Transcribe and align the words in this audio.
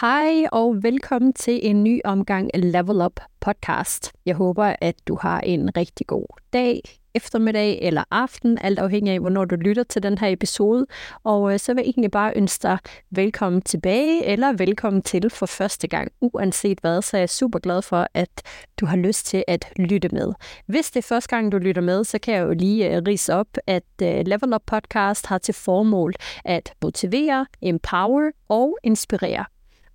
Hej 0.00 0.46
og 0.52 0.82
velkommen 0.82 1.32
til 1.32 1.60
en 1.62 1.84
ny 1.84 2.00
omgang 2.04 2.50
Level 2.54 3.02
Up 3.02 3.20
podcast. 3.40 4.12
Jeg 4.26 4.34
håber, 4.34 4.74
at 4.80 4.94
du 5.08 5.18
har 5.20 5.40
en 5.40 5.76
rigtig 5.76 6.06
god 6.06 6.26
dag, 6.52 6.80
eftermiddag 7.14 7.78
eller 7.82 8.04
aften, 8.10 8.58
alt 8.60 8.78
afhængig 8.78 9.12
af, 9.12 9.20
hvornår 9.20 9.44
du 9.44 9.54
lytter 9.54 9.82
til 9.82 10.02
den 10.02 10.18
her 10.18 10.28
episode. 10.28 10.86
Og 11.24 11.52
øh, 11.52 11.58
så 11.58 11.74
vil 11.74 11.82
jeg 11.82 11.86
egentlig 11.86 12.10
bare 12.10 12.32
ønske 12.36 12.62
dig 12.62 12.78
velkommen 13.10 13.62
tilbage, 13.62 14.24
eller 14.24 14.52
velkommen 14.52 15.02
til 15.02 15.30
for 15.30 15.46
første 15.46 15.88
gang. 15.88 16.12
Uanset 16.20 16.78
hvad, 16.80 17.02
så 17.02 17.16
er 17.16 17.20
jeg 17.20 17.30
super 17.30 17.58
glad 17.58 17.82
for, 17.82 18.06
at 18.14 18.42
du 18.80 18.86
har 18.86 18.96
lyst 18.96 19.26
til 19.26 19.44
at 19.48 19.72
lytte 19.76 20.08
med. 20.08 20.32
Hvis 20.66 20.90
det 20.90 20.98
er 20.98 21.08
første 21.08 21.36
gang, 21.36 21.52
du 21.52 21.58
lytter 21.58 21.82
med, 21.82 22.04
så 22.04 22.18
kan 22.18 22.34
jeg 22.34 22.42
jo 22.42 22.52
lige 22.52 22.96
øh, 22.96 23.02
rise 23.06 23.34
op, 23.34 23.48
at 23.66 23.84
øh, 24.02 24.26
Level 24.26 24.54
Up 24.54 24.62
Podcast 24.66 25.26
har 25.26 25.38
til 25.38 25.54
formål 25.54 26.14
at 26.44 26.74
motivere, 26.82 27.46
empower 27.62 28.30
og 28.48 28.78
inspirere. 28.84 29.44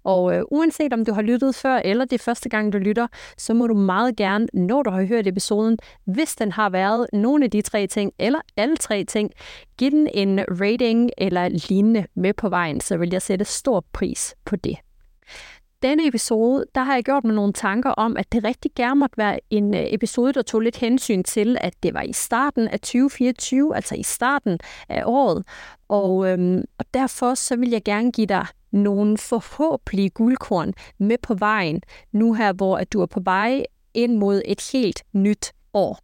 Og 0.03 0.35
øh, 0.35 0.43
uanset 0.51 0.93
om 0.93 1.05
du 1.05 1.13
har 1.13 1.21
lyttet 1.21 1.55
før, 1.55 1.75
eller 1.75 2.05
det 2.05 2.13
er 2.13 2.23
første 2.23 2.49
gang, 2.49 2.73
du 2.73 2.77
lytter, 2.77 3.07
så 3.37 3.53
må 3.53 3.67
du 3.67 3.73
meget 3.73 4.15
gerne, 4.15 4.47
når 4.53 4.83
du 4.83 4.89
har 4.89 5.05
hørt 5.05 5.27
episoden, 5.27 5.77
hvis 6.05 6.35
den 6.35 6.51
har 6.51 6.69
været 6.69 7.07
nogle 7.13 7.45
af 7.45 7.51
de 7.51 7.61
tre 7.61 7.87
ting, 7.87 8.11
eller 8.19 8.39
alle 8.57 8.75
tre 8.75 9.03
ting, 9.03 9.31
give 9.77 9.91
den 9.91 10.07
en 10.13 10.39
rating 10.39 11.09
eller 11.17 11.49
lignende 11.49 12.05
med 12.15 12.33
på 12.33 12.49
vejen, 12.49 12.81
så 12.81 12.97
vil 12.97 13.09
jeg 13.11 13.21
sætte 13.21 13.45
stor 13.45 13.85
pris 13.93 14.35
på 14.45 14.55
det. 14.55 14.77
Denne 15.81 16.07
episode, 16.07 16.65
der 16.75 16.83
har 16.83 16.93
jeg 16.93 17.03
gjort 17.03 17.23
mig 17.23 17.35
nogle 17.35 17.53
tanker 17.53 17.89
om, 17.89 18.17
at 18.17 18.31
det 18.31 18.43
rigtig 18.43 18.71
gerne 18.75 18.99
måtte 18.99 19.17
være 19.17 19.39
en 19.49 19.73
øh, 19.73 19.83
episode, 19.87 20.33
der 20.33 20.41
tog 20.41 20.61
lidt 20.61 20.77
hensyn 20.77 21.23
til, 21.23 21.57
at 21.61 21.73
det 21.83 21.93
var 21.93 22.01
i 22.01 22.13
starten 22.13 22.67
af 22.67 22.79
2024, 22.79 23.75
altså 23.75 23.95
i 23.95 24.03
starten 24.03 24.59
af 24.89 25.03
året. 25.05 25.43
Og, 25.87 26.31
øhm, 26.31 26.63
og 26.77 26.85
derfor 26.93 27.33
så 27.33 27.55
vil 27.55 27.69
jeg 27.69 27.83
gerne 27.83 28.11
give 28.11 28.27
dig 28.27 28.45
nogle 28.77 29.17
forhåbentlige 29.17 30.09
guldkorn 30.09 30.73
med 30.97 31.17
på 31.21 31.33
vejen, 31.33 31.81
nu 32.11 32.33
her, 32.33 32.53
hvor 32.53 32.77
at 32.77 32.93
du 32.93 33.01
er 33.01 33.05
på 33.05 33.19
vej 33.19 33.63
ind 33.93 34.17
mod 34.17 34.41
et 34.45 34.69
helt 34.73 35.03
nyt 35.13 35.51
år. 35.73 35.99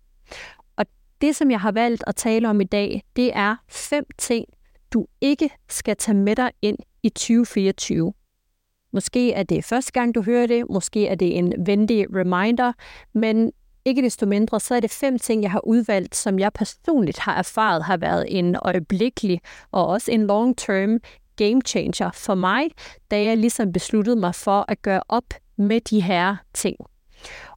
Og 0.76 0.86
det, 1.22 1.36
som 1.36 1.52
jeg 1.52 1.60
har 1.60 1.72
valgt 1.72 2.04
at 2.08 2.16
tale 2.16 2.50
om 2.50 2.62
i 2.62 2.64
dag, 2.64 3.04
det 3.16 3.32
er 3.36 3.56
fem 3.70 4.06
ting, 4.18 4.46
du 4.94 5.06
ikke 5.22 5.50
skal 5.70 5.98
tage 5.98 6.18
med 6.18 6.36
dig 6.36 6.52
ind 6.62 6.78
i 7.04 7.10
2024. 7.10 8.14
Måske 8.94 9.34
er 9.34 9.44
det 9.44 9.66
første 9.66 9.92
gang, 9.92 10.16
du 10.16 10.22
hører 10.22 10.48
det, 10.48 10.66
måske 10.70 11.08
er 11.08 11.16
det 11.16 11.38
en 11.38 11.54
venlig 11.66 12.06
reminder, 12.16 12.74
men 13.14 13.52
ikke 13.86 14.02
desto 14.02 14.26
mindre, 14.26 14.60
så 14.60 14.76
er 14.76 14.80
det 14.80 14.92
fem 14.92 15.20
ting, 15.20 15.44
jeg 15.44 15.52
har 15.52 15.68
udvalgt, 15.68 16.16
som 16.16 16.40
jeg 16.40 16.54
personligt 16.54 17.20
har 17.20 17.38
erfaret 17.38 17.84
har 17.84 17.98
været 17.98 18.26
en 18.40 18.56
øjeblikkelig 18.56 19.40
og 19.72 19.88
også 19.88 20.12
en 20.12 20.30
long-term 20.30 21.00
game 21.36 21.62
changer 21.66 22.12
for 22.14 22.36
mig, 22.36 22.70
da 23.12 23.24
jeg 23.24 23.38
ligesom 23.38 23.72
besluttede 23.72 24.16
mig 24.16 24.36
for 24.36 24.66
at 24.68 24.82
gøre 24.82 25.02
op 25.10 25.34
med 25.58 25.82
de 25.82 26.02
her 26.02 26.36
ting. 26.54 26.78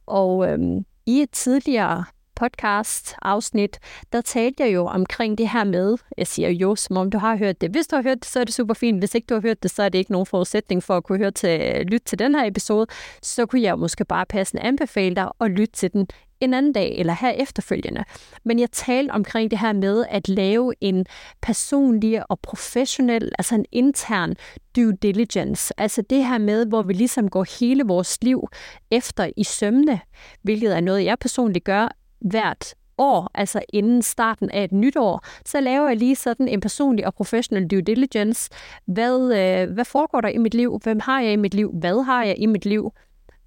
Og 0.05 0.49
øhm, 0.49 0.85
i 1.05 1.21
et 1.21 1.31
tidligere 1.31 2.05
podcast-afsnit, 2.35 3.79
der 4.13 4.21
talte 4.21 4.63
jeg 4.63 4.73
jo 4.73 4.85
omkring 4.85 5.37
det 5.37 5.49
her 5.49 5.63
med, 5.63 5.97
jeg 6.17 6.27
siger 6.27 6.49
jo, 6.49 6.75
som 6.75 6.97
om 6.97 7.09
du 7.09 7.17
har 7.17 7.37
hørt 7.37 7.61
det. 7.61 7.71
Hvis 7.71 7.87
du 7.87 7.95
har 7.95 8.03
hørt 8.03 8.17
det, 8.17 8.25
så 8.25 8.39
er 8.39 8.43
det 8.43 8.53
super 8.53 8.73
fint. 8.73 9.01
Hvis 9.01 9.15
ikke 9.15 9.25
du 9.25 9.33
har 9.33 9.41
hørt 9.41 9.63
det, 9.63 9.71
så 9.71 9.83
er 9.83 9.89
det 9.89 9.99
ikke 9.99 10.11
nogen 10.11 10.25
forudsætning 10.25 10.83
for 10.83 10.97
at 10.97 11.03
kunne 11.03 11.17
høre 11.17 11.31
til, 11.31 11.85
lytte 11.85 12.05
til 12.05 12.19
den 12.19 12.35
her 12.35 12.45
episode. 12.45 12.87
Så 13.21 13.45
kunne 13.45 13.61
jeg 13.61 13.79
måske 13.79 14.05
bare 14.05 14.25
passende 14.25 14.63
anbefale 14.63 15.15
dig 15.15 15.31
at 15.39 15.51
lytte 15.51 15.73
til 15.73 15.93
den 15.93 16.07
en 16.39 16.53
anden 16.53 16.73
dag 16.73 16.97
eller 16.97 17.13
her 17.13 17.29
efterfølgende. 17.29 18.03
Men 18.45 18.59
jeg 18.59 18.71
talte 18.71 19.11
omkring 19.11 19.51
det 19.51 19.59
her 19.59 19.73
med 19.73 20.05
at 20.09 20.29
lave 20.29 20.73
en 20.81 21.05
personlig 21.41 22.31
og 22.31 22.39
professionel, 22.39 23.31
altså 23.39 23.55
en 23.55 23.65
intern 23.71 24.35
due 24.75 24.93
diligence. 25.01 25.73
Altså 25.79 26.01
det 26.01 26.25
her 26.25 26.37
med, 26.37 26.65
hvor 26.65 26.81
vi 26.81 26.93
ligesom 26.93 27.29
går 27.29 27.59
hele 27.59 27.83
vores 27.83 28.23
liv 28.23 28.47
efter 28.91 29.29
i 29.37 29.43
sømne, 29.43 29.99
hvilket 30.41 30.75
er 30.75 30.81
noget, 30.81 31.05
jeg 31.05 31.19
personligt 31.19 31.65
gør 31.65 31.87
hvert 32.19 32.73
år, 32.97 33.31
altså 33.33 33.61
inden 33.73 34.01
starten 34.01 34.51
af 34.51 34.63
et 34.63 34.71
nyt 34.71 34.97
år, 34.97 35.25
så 35.45 35.59
laver 35.59 35.87
jeg 35.87 35.97
lige 35.97 36.15
sådan 36.15 36.47
en 36.47 36.59
personlig 36.59 37.05
og 37.07 37.13
professionel 37.13 37.67
due 37.67 37.81
diligence. 37.81 38.49
Hvad, 38.85 39.21
øh, 39.21 39.73
hvad 39.73 39.85
foregår 39.85 40.21
der 40.21 40.29
i 40.29 40.37
mit 40.37 40.53
liv? 40.53 40.79
Hvem 40.83 40.99
har 40.99 41.21
jeg 41.21 41.33
i 41.33 41.35
mit 41.35 41.53
liv? 41.53 41.71
Hvad 41.79 42.03
har 42.03 42.23
jeg 42.23 42.35
i 42.37 42.45
mit 42.45 42.65
liv? 42.65 42.91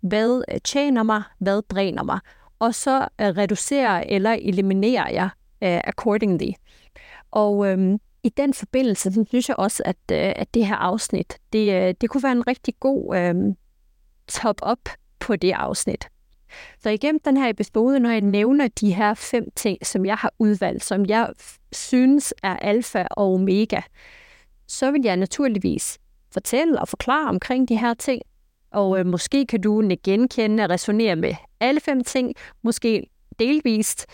Hvad 0.00 0.42
øh, 0.52 0.60
tjener 0.64 1.02
mig? 1.02 1.22
Hvad 1.38 1.62
dræner 1.62 2.02
mig? 2.02 2.18
Og 2.60 2.74
så 2.74 3.00
øh, 3.00 3.26
reducerer 3.26 4.04
eller 4.08 4.30
eliminerer 4.30 5.10
jeg 5.10 5.30
uh, 5.62 5.88
accordingly. 5.88 6.52
Og 7.30 7.58
um, 7.58 8.00
i 8.22 8.28
den 8.28 8.54
forbindelse, 8.54 9.12
så 9.12 9.24
synes 9.28 9.48
jeg 9.48 9.56
også, 9.56 9.82
at, 9.86 9.96
øh, 10.12 10.32
at 10.36 10.54
det 10.54 10.66
her 10.66 10.76
afsnit, 10.76 11.38
det, 11.52 11.72
øh, 11.72 11.94
det 12.00 12.10
kunne 12.10 12.22
være 12.22 12.32
en 12.32 12.46
rigtig 12.46 12.74
god 12.80 13.16
øh, 13.16 13.34
top-up 14.28 14.88
på 15.18 15.36
det 15.36 15.52
afsnit. 15.52 16.08
Så 16.82 16.90
igennem 16.90 17.20
den 17.24 17.36
her 17.36 17.48
episode, 17.48 18.00
når 18.00 18.10
jeg 18.10 18.20
nævner 18.20 18.68
de 18.68 18.94
her 18.94 19.14
fem 19.14 19.50
ting, 19.56 19.86
som 19.86 20.06
jeg 20.06 20.16
har 20.16 20.32
udvalgt, 20.38 20.84
som 20.84 21.06
jeg 21.06 21.32
synes 21.72 22.34
er 22.42 22.56
alfa 22.56 23.06
og 23.10 23.34
omega, 23.34 23.80
så 24.66 24.90
vil 24.90 25.00
jeg 25.04 25.16
naturligvis 25.16 25.98
fortælle 26.32 26.80
og 26.80 26.88
forklare 26.88 27.28
omkring 27.28 27.68
de 27.68 27.76
her 27.76 27.94
ting, 27.94 28.22
og 28.70 28.98
øh, 28.98 29.06
måske 29.06 29.46
kan 29.46 29.60
du 29.60 29.90
genkende 30.04 30.64
og 30.64 30.70
resonere 30.70 31.16
med 31.16 31.34
alle 31.60 31.80
fem 31.80 32.04
ting, 32.04 32.34
måske 32.62 33.06
delvist, 33.38 34.06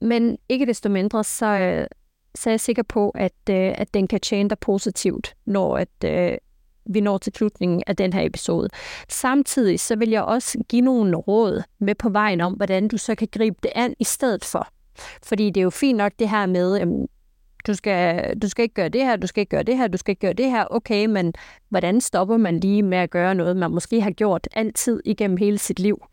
men 0.00 0.38
ikke 0.48 0.66
desto 0.66 0.88
mindre, 0.88 1.24
så, 1.24 1.46
øh, 1.46 1.86
så 2.34 2.50
er 2.50 2.52
jeg 2.52 2.60
sikker 2.60 2.82
på, 2.82 3.10
at, 3.10 3.32
øh, 3.50 3.72
at 3.74 3.94
den 3.94 4.08
kan 4.08 4.20
tjene 4.20 4.48
dig 4.48 4.58
positivt, 4.58 5.34
når 5.46 5.76
at, 5.76 6.04
øh, 6.04 6.38
vi 6.86 7.00
når 7.00 7.18
til 7.18 7.32
slutningen 7.36 7.82
af 7.86 7.96
den 7.96 8.12
her 8.12 8.22
episode. 8.26 8.68
Samtidig 9.08 9.80
så 9.80 9.96
vil 9.96 10.10
jeg 10.10 10.22
også 10.22 10.58
give 10.68 10.82
nogle 10.82 11.16
råd 11.16 11.62
med 11.78 11.94
på 11.94 12.08
vejen 12.08 12.40
om, 12.40 12.52
hvordan 12.52 12.88
du 12.88 12.98
så 12.98 13.14
kan 13.14 13.28
gribe 13.32 13.56
det 13.62 13.72
an 13.74 13.94
i 13.98 14.04
stedet 14.04 14.44
for. 14.44 14.68
Fordi 15.22 15.50
det 15.50 15.60
er 15.60 15.64
jo 15.64 15.70
fint 15.70 15.96
nok 15.96 16.12
det 16.18 16.28
her 16.28 16.46
med, 16.46 16.80
øhm, 16.80 17.06
du 17.66 17.74
skal, 17.74 18.34
du 18.38 18.48
skal 18.48 18.62
ikke 18.62 18.74
gøre 18.74 18.88
det 18.88 19.00
her, 19.00 19.16
du 19.16 19.26
skal 19.26 19.40
ikke 19.40 19.50
gøre 19.50 19.62
det 19.62 19.76
her, 19.76 19.88
du 19.88 19.98
skal 19.98 20.12
ikke 20.12 20.20
gøre 20.20 20.32
det 20.32 20.50
her. 20.50 20.66
Okay, 20.70 21.06
men 21.06 21.34
hvordan 21.68 22.00
stopper 22.00 22.36
man 22.36 22.60
lige 22.60 22.82
med 22.82 22.98
at 22.98 23.10
gøre 23.10 23.34
noget, 23.34 23.56
man 23.56 23.70
måske 23.70 24.00
har 24.00 24.10
gjort 24.10 24.48
altid 24.52 25.00
igennem 25.04 25.36
hele 25.36 25.58
sit 25.58 25.78
liv? 25.78 26.04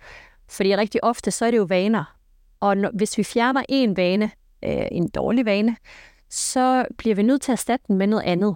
Fordi 0.50 0.75
rigtig 0.75 1.04
ofte, 1.04 1.31
så 1.31 1.46
er 1.46 1.51
det 1.51 1.57
jo 1.57 1.63
vaner. 1.63 2.16
Og 2.60 2.78
når, 2.78 2.92
hvis 2.94 3.18
vi 3.18 3.24
fjerner 3.24 3.63
en 3.69 3.98
vane, 3.98 4.31
øh, 4.63 4.88
en 4.92 5.10
dårlig 5.10 5.46
vane, 5.46 5.75
så 6.30 6.86
bliver 6.98 7.16
vi 7.16 7.22
nødt 7.24 7.42
til 7.42 7.51
at 7.51 7.54
erstatte 7.54 7.86
den 7.88 7.98
med 7.98 8.07
noget 8.07 8.24
andet. 8.24 8.56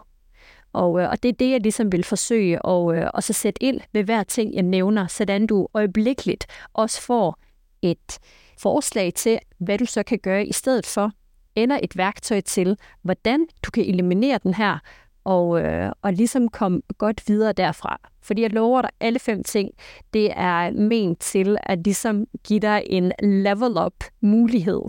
Og, 0.73 1.01
øh, 1.01 1.09
og 1.09 1.23
det 1.23 1.29
er 1.29 1.33
det, 1.33 1.51
jeg 1.51 1.59
ligesom 1.59 1.91
vil 1.91 2.03
forsøge 2.03 2.67
at, 2.67 2.95
øh, 2.95 3.09
og 3.13 3.23
så 3.23 3.33
sætte 3.33 3.63
ind 3.63 3.81
ved 3.93 4.03
hver 4.03 4.23
ting, 4.23 4.53
jeg 4.53 4.63
nævner, 4.63 5.07
sådan 5.07 5.47
du 5.47 5.67
øjeblikkeligt 5.73 6.45
også 6.73 7.01
får 7.01 7.39
et 7.81 8.19
forslag 8.59 9.13
til, 9.13 9.39
hvad 9.57 9.77
du 9.77 9.85
så 9.85 10.03
kan 10.03 10.19
gøre 10.19 10.45
i 10.45 10.53
stedet 10.53 10.85
for, 10.85 11.11
eller 11.55 11.79
et 11.83 11.97
værktøj 11.97 12.41
til, 12.41 12.77
hvordan 13.01 13.47
du 13.65 13.71
kan 13.71 13.85
eliminere 13.85 14.39
den 14.43 14.53
her, 14.53 14.79
og, 15.23 15.61
øh, 15.61 15.91
og 16.01 16.13
ligesom 16.13 16.49
komme 16.49 16.81
godt 16.97 17.27
videre 17.27 17.53
derfra. 17.53 17.99
Fordi 18.21 18.41
jeg 18.41 18.51
lover 18.51 18.81
dig, 18.81 18.89
alle 18.99 19.19
fem 19.19 19.43
ting, 19.43 19.69
det 20.13 20.31
er 20.35 20.71
ment 20.71 21.19
til 21.19 21.57
at 21.63 21.79
ligesom 21.83 22.25
give 22.43 22.59
dig 22.59 22.83
en 22.89 23.11
level 23.23 23.77
up 23.85 24.03
mulighed 24.21 24.81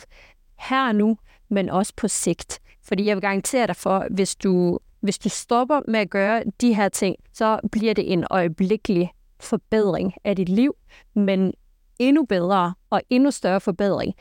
her 0.59 0.89
og 0.89 0.95
nu, 0.95 1.17
men 1.49 1.71
også 1.71 1.93
på 1.97 2.09
sigt. 2.09 2.61
Fordi 2.83 3.07
jeg 3.07 3.17
vil 3.17 3.23
garantere 3.23 3.67
dig 3.67 3.77
for, 3.77 4.07
hvis 4.11 4.37
du 4.37 4.79
Hvis 5.05 5.19
du 5.19 5.29
stopper 5.29 5.81
med 5.89 6.01
at 6.01 6.11
gøre 6.11 6.45
de 6.61 6.75
her 6.75 6.89
ting, 6.89 7.17
så 7.33 7.61
bliver 7.73 7.95
det 7.95 8.13
en 8.13 8.25
øjeblikkelig 8.31 9.11
forbedring 9.41 10.15
af 10.25 10.37
dit 10.37 10.49
liv, 10.49 10.75
men 11.15 11.53
endnu 11.99 12.25
bedre 12.25 12.75
og 12.91 13.03
endnu 13.11 13.31
større 13.31 13.61
forbedring, 13.61 14.15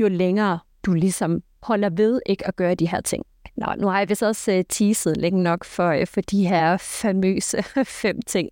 jo 0.00 0.08
længere 0.08 0.58
du 0.82 0.92
ligesom 0.94 1.42
holder 1.62 1.90
ved 1.90 2.20
ikke 2.26 2.46
at 2.46 2.56
gøre 2.56 2.74
de 2.74 2.88
her 2.88 3.00
ting. 3.00 3.24
Nå, 3.56 3.66
nu 3.78 3.86
har 3.86 3.98
jeg 3.98 4.08
vist 4.08 4.22
også 4.22 4.52
uh, 4.52 4.60
teaset 4.68 5.16
længe 5.16 5.42
nok 5.42 5.64
for, 5.64 5.94
uh, 6.00 6.06
for 6.06 6.20
de 6.20 6.48
her 6.48 6.76
famøse 6.76 7.62
fem 8.02 8.22
ting. 8.26 8.48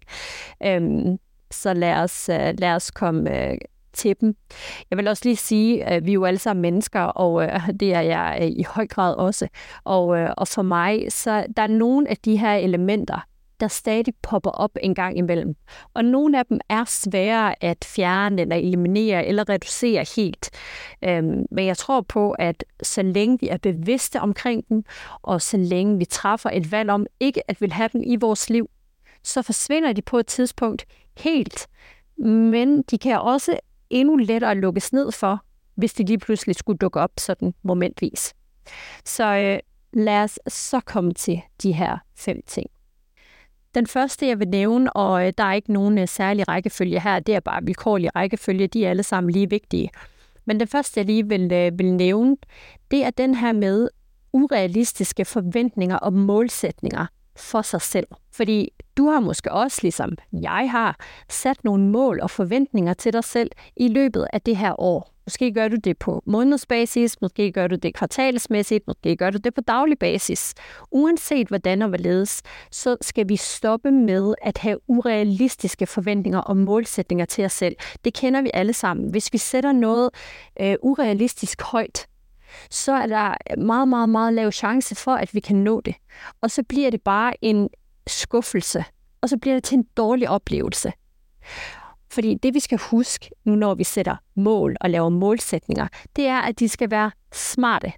Um, 0.66 1.18
så 1.50 1.74
lad 1.74 1.94
os, 1.94 2.28
uh, 2.32 2.58
lad 2.58 2.74
os 2.74 2.90
komme 2.90 3.30
uh, 3.30 3.56
til 3.92 4.16
dem. 4.20 4.34
Jeg 4.90 4.98
vil 4.98 5.08
også 5.08 5.22
lige 5.24 5.36
sige, 5.36 5.84
at 5.84 6.06
vi 6.06 6.10
er 6.10 6.14
jo 6.14 6.24
alle 6.24 6.38
sammen 6.38 6.62
mennesker, 6.62 7.00
og 7.00 7.48
det 7.80 7.94
er 7.94 8.00
jeg 8.00 8.52
i 8.56 8.64
høj 8.68 8.86
grad 8.86 9.14
også. 9.14 9.48
Og, 9.84 10.06
og 10.36 10.48
for 10.48 10.62
mig, 10.62 11.12
så 11.12 11.46
der 11.56 11.62
er 11.62 11.66
nogle 11.66 12.08
af 12.10 12.16
de 12.16 12.36
her 12.36 12.54
elementer, 12.54 13.26
der 13.62 13.68
stadig 13.68 14.14
popper 14.22 14.50
op 14.50 14.70
en 14.82 14.94
gang 14.94 15.18
imellem. 15.18 15.54
Og 15.94 16.04
nogle 16.04 16.38
af 16.38 16.46
dem 16.46 16.60
er 16.68 16.84
svære 16.84 17.64
at 17.64 17.84
fjerne, 17.84 18.42
eller 18.42 18.56
eliminere, 18.56 19.26
eller 19.26 19.48
reducere 19.48 20.06
helt. 20.16 20.50
Øhm, 21.04 21.46
men 21.50 21.66
jeg 21.66 21.76
tror 21.76 22.00
på, 22.00 22.32
at 22.32 22.64
så 22.82 23.02
længe 23.02 23.38
vi 23.40 23.48
er 23.48 23.56
bevidste 23.56 24.20
omkring 24.20 24.68
dem, 24.68 24.84
og 25.22 25.42
så 25.42 25.56
længe 25.56 25.98
vi 25.98 26.04
træffer 26.04 26.50
et 26.50 26.72
valg 26.72 26.90
om 26.90 27.06
ikke 27.20 27.50
at 27.50 27.60
vil 27.60 27.72
have 27.72 27.90
dem 27.92 28.02
i 28.04 28.16
vores 28.16 28.50
liv, 28.50 28.70
så 29.22 29.42
forsvinder 29.42 29.92
de 29.92 30.02
på 30.02 30.18
et 30.18 30.26
tidspunkt 30.26 30.84
helt. 31.18 31.68
Men 32.18 32.82
de 32.82 32.98
kan 32.98 33.20
også 33.20 33.58
endnu 33.90 34.16
lettere 34.16 34.54
lukkes 34.54 34.92
ned 34.92 35.12
for, 35.12 35.44
hvis 35.74 35.94
de 35.94 36.04
lige 36.04 36.18
pludselig 36.18 36.56
skulle 36.56 36.78
dukke 36.78 37.00
op 37.00 37.10
sådan 37.18 37.54
momentvis. 37.62 38.34
Så 39.04 39.24
øh, 39.24 39.58
lad 39.92 40.22
os 40.22 40.38
så 40.48 40.80
komme 40.80 41.12
til 41.12 41.40
de 41.62 41.72
her 41.72 41.98
fem 42.16 42.40
ting. 42.46 42.71
Den 43.74 43.86
første, 43.86 44.26
jeg 44.26 44.38
vil 44.38 44.48
nævne, 44.48 44.92
og 44.92 45.26
øh, 45.26 45.32
der 45.38 45.44
er 45.44 45.52
ikke 45.52 45.72
nogen 45.72 45.98
øh, 45.98 46.08
særlig 46.08 46.48
rækkefølge 46.48 47.00
her, 47.00 47.20
det 47.20 47.34
er 47.34 47.40
bare 47.40 47.62
vilkårlig 47.62 48.16
rækkefølge, 48.16 48.66
de 48.66 48.84
er 48.86 48.90
alle 48.90 49.02
sammen 49.02 49.32
lige 49.32 49.50
vigtige. 49.50 49.90
Men 50.44 50.60
den 50.60 50.68
første, 50.68 51.00
jeg 51.00 51.06
lige 51.06 51.28
vil, 51.28 51.52
øh, 51.52 51.78
vil 51.78 51.94
nævne, 51.94 52.36
det 52.90 53.04
er 53.04 53.10
den 53.10 53.34
her 53.34 53.52
med 53.52 53.88
urealistiske 54.32 55.24
forventninger 55.24 55.96
og 55.96 56.12
målsætninger 56.12 57.06
for 57.36 57.62
sig 57.62 57.80
selv. 57.80 58.06
Fordi 58.32 58.68
du 58.96 59.08
har 59.08 59.20
måske 59.20 59.52
også, 59.52 59.78
ligesom 59.82 60.16
jeg 60.32 60.68
har, 60.70 60.96
sat 61.28 61.64
nogle 61.64 61.88
mål 61.88 62.20
og 62.20 62.30
forventninger 62.30 62.94
til 62.94 63.12
dig 63.12 63.24
selv 63.24 63.50
i 63.76 63.88
løbet 63.88 64.26
af 64.32 64.40
det 64.40 64.56
her 64.56 64.80
år. 64.80 65.11
Måske 65.26 65.52
gør 65.52 65.68
du 65.68 65.76
det 65.76 65.98
på 65.98 66.22
månedsbasis, 66.26 67.20
måske 67.20 67.52
gør 67.52 67.66
du 67.66 67.76
det 67.76 67.94
kvartalsmæssigt, 67.94 68.86
måske 68.86 69.16
gør 69.16 69.30
du 69.30 69.38
det 69.38 69.54
på 69.54 69.60
daglig 69.60 69.98
basis. 69.98 70.54
Uanset 70.90 71.48
hvordan 71.48 71.82
og 71.82 71.88
hvorledes, 71.88 72.42
så 72.70 72.96
skal 73.00 73.28
vi 73.28 73.36
stoppe 73.36 73.90
med 73.90 74.34
at 74.42 74.58
have 74.58 74.78
urealistiske 74.88 75.86
forventninger 75.86 76.38
og 76.38 76.56
målsætninger 76.56 77.24
til 77.24 77.44
os 77.44 77.52
selv. 77.52 77.76
Det 78.04 78.14
kender 78.14 78.42
vi 78.42 78.50
alle 78.54 78.72
sammen. 78.72 79.10
Hvis 79.10 79.32
vi 79.32 79.38
sætter 79.38 79.72
noget 79.72 80.10
øh, 80.60 80.74
urealistisk 80.82 81.62
højt, 81.62 82.06
så 82.70 82.92
er 82.92 83.06
der 83.06 83.34
meget, 83.58 83.88
meget, 83.88 84.08
meget 84.08 84.34
lav 84.34 84.52
chance 84.52 84.94
for, 84.94 85.14
at 85.14 85.34
vi 85.34 85.40
kan 85.40 85.56
nå 85.56 85.80
det. 85.80 85.94
Og 86.40 86.50
så 86.50 86.62
bliver 86.62 86.90
det 86.90 87.02
bare 87.02 87.44
en 87.44 87.68
skuffelse, 88.06 88.84
og 89.20 89.28
så 89.28 89.38
bliver 89.38 89.54
det 89.54 89.64
til 89.64 89.78
en 89.78 89.86
dårlig 89.96 90.28
oplevelse. 90.28 90.92
Fordi 92.12 92.34
det, 92.34 92.54
vi 92.54 92.60
skal 92.60 92.78
huske 92.78 93.30
nu, 93.44 93.54
når 93.54 93.74
vi 93.74 93.84
sætter 93.84 94.16
mål 94.34 94.76
og 94.80 94.90
laver 94.90 95.08
målsætninger, 95.08 95.88
det 96.16 96.26
er, 96.26 96.40
at 96.40 96.58
de 96.58 96.68
skal 96.68 96.90
være 96.90 97.10
smarte. 97.32 97.92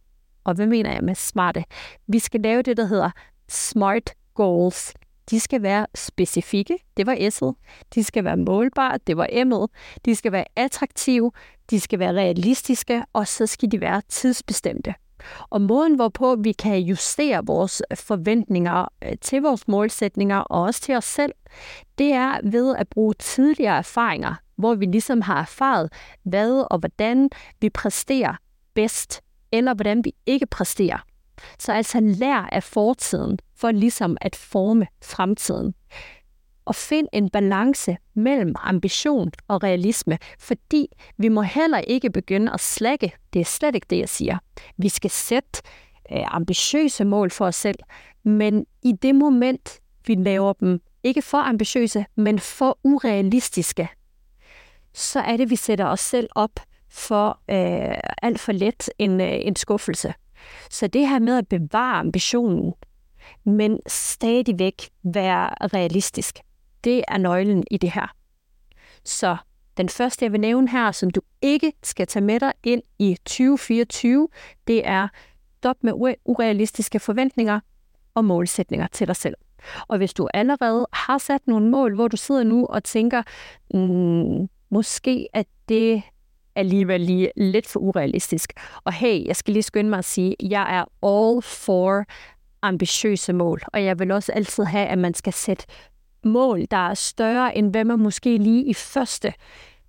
Og 0.44 0.54
hvad 0.54 0.66
mener 0.66 0.92
jeg 0.92 1.04
med 1.04 1.14
smarte? 1.14 1.64
Vi 2.06 2.18
skal 2.18 2.40
lave 2.40 2.62
det, 2.62 2.76
der 2.76 2.84
hedder 2.84 3.10
SMART 3.48 4.14
goals. 4.34 4.94
De 5.30 5.40
skal 5.40 5.62
være 5.62 5.86
specifikke, 5.94 6.78
det 6.96 7.06
var 7.06 7.14
S'et. 7.14 7.52
De 7.94 8.04
skal 8.04 8.24
være 8.24 8.36
målbare, 8.36 8.98
det 9.06 9.16
var 9.16 9.26
M'et. 9.26 9.66
De 10.04 10.14
skal 10.14 10.32
være 10.32 10.44
attraktive, 10.56 11.32
de 11.70 11.80
skal 11.80 11.98
være 11.98 12.12
realistiske, 12.12 13.04
og 13.12 13.28
så 13.28 13.46
skal 13.46 13.72
de 13.72 13.80
være 13.80 14.02
tidsbestemte. 14.08 14.94
Og 15.50 15.60
måden, 15.60 15.94
hvorpå 15.94 16.36
vi 16.36 16.52
kan 16.52 16.78
justere 16.78 17.46
vores 17.46 17.82
øh, 17.90 17.96
forventninger 17.96 18.88
øh, 19.04 19.12
til 19.20 19.42
vores 19.42 19.68
målsætninger 19.68 20.38
og 20.38 20.62
også 20.62 20.80
til 20.80 20.96
os 20.96 21.04
selv, 21.04 21.32
det 21.98 22.12
er 22.12 22.50
ved 22.50 22.76
at 22.76 22.88
bruge 22.88 23.14
tidligere 23.14 23.78
erfaringer, 23.78 24.34
hvor 24.56 24.74
vi 24.74 24.86
ligesom 24.86 25.20
har 25.20 25.40
erfaret, 25.40 25.92
hvad 26.22 26.66
og 26.70 26.78
hvordan 26.78 27.30
vi 27.60 27.70
præsterer 27.70 28.34
bedst, 28.74 29.20
eller 29.52 29.74
hvordan 29.74 30.04
vi 30.04 30.12
ikke 30.26 30.46
præsterer. 30.46 30.98
Så 31.58 31.72
altså 31.72 32.00
lær 32.00 32.48
af 32.52 32.62
fortiden, 32.62 33.38
for 33.56 33.70
ligesom 33.70 34.16
at 34.20 34.36
forme 34.36 34.86
fremtiden 35.04 35.74
og 36.64 36.74
find 36.74 37.08
en 37.12 37.30
balance 37.30 37.96
mellem 38.14 38.54
ambition 38.58 39.32
og 39.48 39.62
realisme, 39.62 40.18
fordi 40.38 40.88
vi 41.16 41.28
må 41.28 41.42
heller 41.42 41.78
ikke 41.78 42.10
begynde 42.10 42.52
at 42.52 42.60
slække. 42.60 43.12
Det 43.32 43.40
er 43.40 43.44
slet 43.44 43.74
ikke 43.74 43.86
det, 43.90 43.98
jeg 43.98 44.08
siger. 44.08 44.38
Vi 44.76 44.88
skal 44.88 45.10
sætte 45.10 45.62
øh, 46.12 46.24
ambitiøse 46.26 47.04
mål 47.04 47.30
for 47.30 47.46
os 47.46 47.56
selv, 47.56 47.78
men 48.22 48.66
i 48.82 48.92
det 48.92 49.14
moment, 49.14 49.80
vi 50.06 50.14
laver 50.14 50.52
dem 50.52 50.80
ikke 51.02 51.22
for 51.22 51.38
ambitiøse, 51.38 52.06
men 52.16 52.38
for 52.38 52.78
urealistiske, 52.84 53.88
så 54.94 55.20
er 55.20 55.36
det, 55.36 55.50
vi 55.50 55.56
sætter 55.56 55.84
os 55.84 56.00
selv 56.00 56.28
op 56.34 56.60
for 56.90 57.40
øh, 57.50 57.98
alt 58.22 58.40
for 58.40 58.52
let 58.52 58.90
en, 58.98 59.20
øh, 59.20 59.32
en 59.32 59.56
skuffelse. 59.56 60.14
Så 60.70 60.86
det 60.86 61.08
her 61.08 61.18
med 61.18 61.38
at 61.38 61.48
bevare 61.48 61.98
ambitionen, 61.98 62.74
men 63.44 63.78
stadigvæk 63.86 64.90
være 65.02 65.48
realistisk. 65.74 66.38
Det 66.84 67.04
er 67.08 67.18
nøglen 67.18 67.64
i 67.70 67.76
det 67.76 67.90
her. 67.90 68.14
Så 69.04 69.36
den 69.76 69.88
første, 69.88 70.24
jeg 70.24 70.32
vil 70.32 70.40
nævne 70.40 70.68
her, 70.68 70.92
som 70.92 71.10
du 71.10 71.20
ikke 71.42 71.72
skal 71.82 72.06
tage 72.06 72.24
med 72.24 72.40
dig 72.40 72.52
ind 72.62 72.82
i 72.98 73.16
2024, 73.24 74.28
det 74.66 74.86
er 74.88 75.08
stop 75.58 75.76
med 75.80 76.16
urealistiske 76.24 77.00
forventninger 77.00 77.60
og 78.14 78.24
målsætninger 78.24 78.86
til 78.86 79.06
dig 79.06 79.16
selv. 79.16 79.34
Og 79.88 79.96
hvis 79.96 80.14
du 80.14 80.28
allerede 80.34 80.86
har 80.92 81.18
sat 81.18 81.46
nogle 81.46 81.70
mål, 81.70 81.94
hvor 81.94 82.08
du 82.08 82.16
sidder 82.16 82.42
nu 82.42 82.66
og 82.66 82.84
tænker, 82.84 83.22
mm, 83.74 84.48
måske 84.70 85.28
at 85.32 85.46
det 85.68 86.02
alligevel 86.54 87.00
lige 87.00 87.30
lidt 87.36 87.66
for 87.66 87.80
urealistisk. 87.80 88.52
Og 88.84 88.92
hey, 88.92 89.26
jeg 89.26 89.36
skal 89.36 89.52
lige 89.52 89.62
skynde 89.62 89.90
mig 89.90 89.98
at 89.98 90.04
sige, 90.04 90.36
jeg 90.42 90.76
er 90.78 90.84
all 91.06 91.42
for 91.42 92.04
ambitiøse 92.62 93.32
mål, 93.32 93.62
og 93.72 93.84
jeg 93.84 93.98
vil 93.98 94.10
også 94.10 94.32
altid 94.32 94.64
have, 94.64 94.86
at 94.86 94.98
man 94.98 95.14
skal 95.14 95.32
sætte 95.32 95.66
mål, 96.24 96.64
der 96.70 96.88
er 96.88 96.94
større 96.94 97.56
end 97.56 97.70
hvad 97.70 97.84
man 97.84 97.98
måske 97.98 98.38
lige 98.38 98.64
i 98.64 98.74
første 98.74 99.32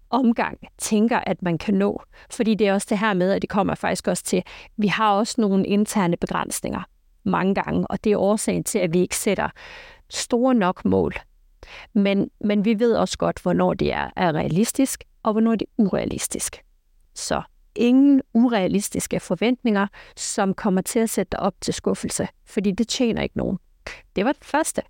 omgang 0.09 0.59
tænker, 0.77 1.19
at 1.19 1.41
man 1.41 1.57
kan 1.57 1.73
nå. 1.73 2.01
Fordi 2.31 2.55
det 2.55 2.67
er 2.67 2.73
også 2.73 2.87
det 2.89 2.99
her 2.99 3.13
med, 3.13 3.31
at 3.31 3.41
det 3.41 3.49
kommer 3.49 3.75
faktisk 3.75 4.07
også 4.07 4.23
til, 4.23 4.43
vi 4.77 4.87
har 4.87 5.13
også 5.13 5.41
nogle 5.41 5.65
interne 5.65 6.17
begrænsninger 6.17 6.81
mange 7.23 7.55
gange, 7.55 7.87
og 7.87 8.03
det 8.03 8.11
er 8.11 8.17
årsagen 8.17 8.63
til, 8.63 8.79
at 8.79 8.93
vi 8.93 8.99
ikke 8.99 9.15
sætter 9.15 9.49
store 10.09 10.55
nok 10.55 10.85
mål. 10.85 11.13
Men, 11.93 12.29
men 12.41 12.65
vi 12.65 12.79
ved 12.79 12.95
også 12.95 13.17
godt, 13.17 13.41
hvornår 13.41 13.73
det 13.73 13.93
er, 13.93 14.09
er 14.15 14.35
realistisk, 14.35 15.03
og 15.23 15.31
hvornår 15.31 15.55
det 15.55 15.61
er 15.61 15.83
urealistisk. 15.83 16.63
Så 17.15 17.41
ingen 17.75 18.21
urealistiske 18.33 19.19
forventninger, 19.19 19.87
som 20.15 20.53
kommer 20.53 20.81
til 20.81 20.99
at 20.99 21.09
sætte 21.09 21.31
dig 21.31 21.39
op 21.39 21.53
til 21.61 21.73
skuffelse, 21.73 22.27
fordi 22.45 22.71
det 22.71 22.87
tjener 22.87 23.21
ikke 23.21 23.37
nogen. 23.37 23.57
Det 24.15 24.25
var 24.25 24.31
det 24.31 24.45
første. 24.45 24.81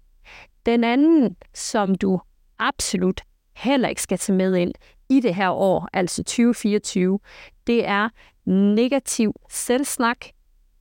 Den 0.65 0.84
anden, 0.84 1.36
som 1.53 1.95
du 1.95 2.19
absolut 2.60 3.22
heller 3.55 3.89
ikke 3.89 4.01
skal 4.01 4.17
tage 4.17 4.38
med 4.38 4.55
ind 4.55 4.74
i 5.10 5.19
det 5.19 5.36
her 5.36 5.50
år, 5.50 5.89
altså 5.93 6.24
2024, 6.24 7.19
det 7.67 7.88
er 7.88 8.10
negativ 8.45 9.34
selvsnak 9.50 10.25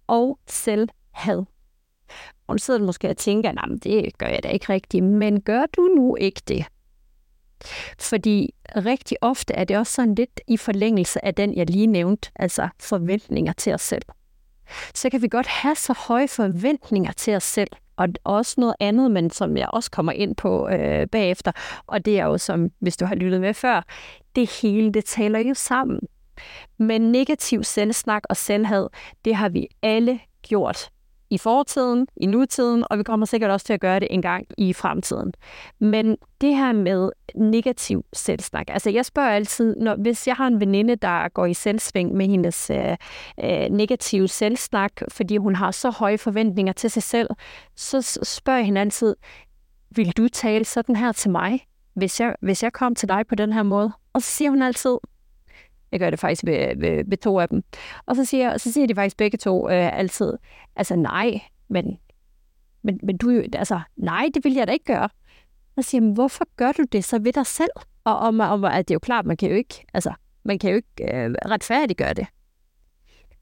og 0.06 0.38
selvhad. 0.46 1.44
Og 2.46 2.54
nu 2.54 2.58
sidder 2.58 2.80
du 2.80 2.86
måske 2.86 3.08
og 3.08 3.16
tænker, 3.16 3.50
at 3.50 3.84
det 3.84 4.18
gør 4.18 4.26
jeg 4.26 4.42
da 4.42 4.48
ikke 4.48 4.72
rigtigt, 4.72 5.04
men 5.04 5.40
gør 5.40 5.66
du 5.76 5.82
nu 5.82 6.16
ikke 6.16 6.42
det? 6.48 6.64
Fordi 8.00 8.54
rigtig 8.76 9.16
ofte 9.20 9.54
er 9.54 9.64
det 9.64 9.78
også 9.78 9.92
sådan 9.92 10.14
lidt 10.14 10.40
i 10.48 10.56
forlængelse 10.56 11.24
af 11.24 11.34
den, 11.34 11.54
jeg 11.54 11.70
lige 11.70 11.86
nævnte, 11.86 12.30
altså 12.36 12.68
forventninger 12.80 13.52
til 13.52 13.74
os 13.74 13.82
selv. 13.82 14.02
Så 14.94 15.10
kan 15.10 15.22
vi 15.22 15.28
godt 15.28 15.46
have 15.46 15.74
så 15.74 15.94
høje 16.08 16.28
forventninger 16.28 17.12
til 17.12 17.34
os 17.34 17.44
selv, 17.44 17.70
og 17.96 18.08
også 18.24 18.54
noget 18.58 18.74
andet, 18.80 19.10
men 19.10 19.30
som 19.30 19.56
jeg 19.56 19.68
også 19.72 19.90
kommer 19.90 20.12
ind 20.12 20.36
på 20.36 20.68
øh, 20.68 21.06
bagefter, 21.06 21.52
og 21.86 22.04
det 22.04 22.18
er 22.18 22.24
jo 22.24 22.38
som, 22.38 22.70
hvis 22.78 22.96
du 22.96 23.04
har 23.04 23.14
lyttet 23.14 23.40
med 23.40 23.54
før, 23.54 23.82
det 24.36 24.50
hele, 24.62 24.92
det 24.92 25.04
taler 25.04 25.38
jo 25.38 25.54
sammen. 25.54 26.00
Men 26.78 27.12
negativ 27.12 27.64
selvsnak 27.64 28.22
og 28.30 28.36
selvhed, 28.36 28.88
det 29.24 29.34
har 29.34 29.48
vi 29.48 29.68
alle 29.82 30.20
gjort 30.42 30.90
i 31.34 31.38
fortiden, 31.38 32.06
i 32.16 32.26
nutiden, 32.26 32.84
og 32.90 32.98
vi 32.98 33.02
kommer 33.02 33.26
sikkert 33.26 33.50
også 33.50 33.66
til 33.66 33.72
at 33.72 33.80
gøre 33.80 34.00
det 34.00 34.08
en 34.10 34.22
gang 34.22 34.46
i 34.58 34.72
fremtiden. 34.72 35.32
Men 35.78 36.16
det 36.40 36.56
her 36.56 36.72
med 36.72 37.10
negativ 37.34 38.04
selvsnak, 38.12 38.66
altså 38.68 38.90
jeg 38.90 39.04
spørger 39.04 39.30
altid, 39.30 39.76
når, 39.76 39.94
hvis 39.96 40.26
jeg 40.26 40.36
har 40.36 40.46
en 40.46 40.60
veninde, 40.60 40.96
der 40.96 41.28
går 41.28 41.46
i 41.46 41.54
selvsving 41.54 42.14
med 42.14 42.26
hendes 42.26 42.70
øh, 42.70 42.96
øh, 43.44 43.70
negative 43.70 44.28
selvsnak, 44.28 44.92
fordi 45.08 45.36
hun 45.36 45.54
har 45.54 45.70
så 45.70 45.90
høje 45.90 46.18
forventninger 46.18 46.72
til 46.72 46.90
sig 46.90 47.02
selv, 47.02 47.28
så 47.76 48.18
spørger 48.22 48.58
jeg 48.58 48.66
hende 48.66 48.80
altid, 48.80 49.16
vil 49.90 50.16
du 50.16 50.28
tale 50.28 50.64
sådan 50.64 50.96
her 50.96 51.12
til 51.12 51.30
mig, 51.30 51.66
hvis 51.94 52.20
jeg, 52.20 52.34
hvis 52.40 52.62
jeg 52.62 52.72
kom 52.72 52.94
til 52.94 53.08
dig 53.08 53.26
på 53.28 53.34
den 53.34 53.52
her 53.52 53.62
måde? 53.62 53.92
Og 54.12 54.22
så 54.22 54.30
siger 54.30 54.50
hun 54.50 54.62
altid, 54.62 54.98
jeg 55.94 56.00
gør 56.00 56.10
det 56.10 56.20
faktisk 56.20 56.46
ved, 56.46 56.76
ved, 56.76 57.04
ved 57.06 57.16
to 57.16 57.40
af 57.40 57.48
dem. 57.48 57.62
Og 58.06 58.16
så 58.16 58.24
siger, 58.24 58.58
så 58.58 58.72
siger 58.72 58.86
de 58.86 58.94
faktisk 58.94 59.16
begge 59.16 59.38
to 59.38 59.70
øh, 59.70 59.98
altid, 59.98 60.32
altså 60.76 60.96
nej, 60.96 61.40
men, 61.68 61.98
men, 62.82 63.00
men 63.02 63.16
du, 63.16 63.42
altså 63.52 63.80
nej, 63.96 64.28
det 64.34 64.44
vil 64.44 64.54
jeg 64.54 64.66
da 64.66 64.72
ikke 64.72 64.84
gøre. 64.84 65.08
Og 65.76 65.84
så 65.84 65.90
siger 65.90 66.04
jeg, 66.04 66.12
hvorfor 66.12 66.46
gør 66.56 66.72
du 66.72 66.82
det 66.92 67.04
så 67.04 67.18
ved 67.18 67.32
dig 67.32 67.46
selv? 67.46 67.70
Og, 68.04 68.18
og, 68.18 68.28
om 68.28 68.64
at 68.64 68.72
altså, 68.72 68.82
det 68.82 68.90
er 68.90 68.94
jo 68.94 68.98
klart, 68.98 69.26
man 69.26 69.36
kan 69.36 69.50
jo 69.50 69.56
ikke, 69.56 69.84
altså, 69.94 70.12
man 70.44 70.58
kan 70.58 70.70
jo 70.70 70.76
ikke 70.76 71.14
øh, 71.14 71.34
retfærdiggøre 71.46 72.14
det. 72.14 72.26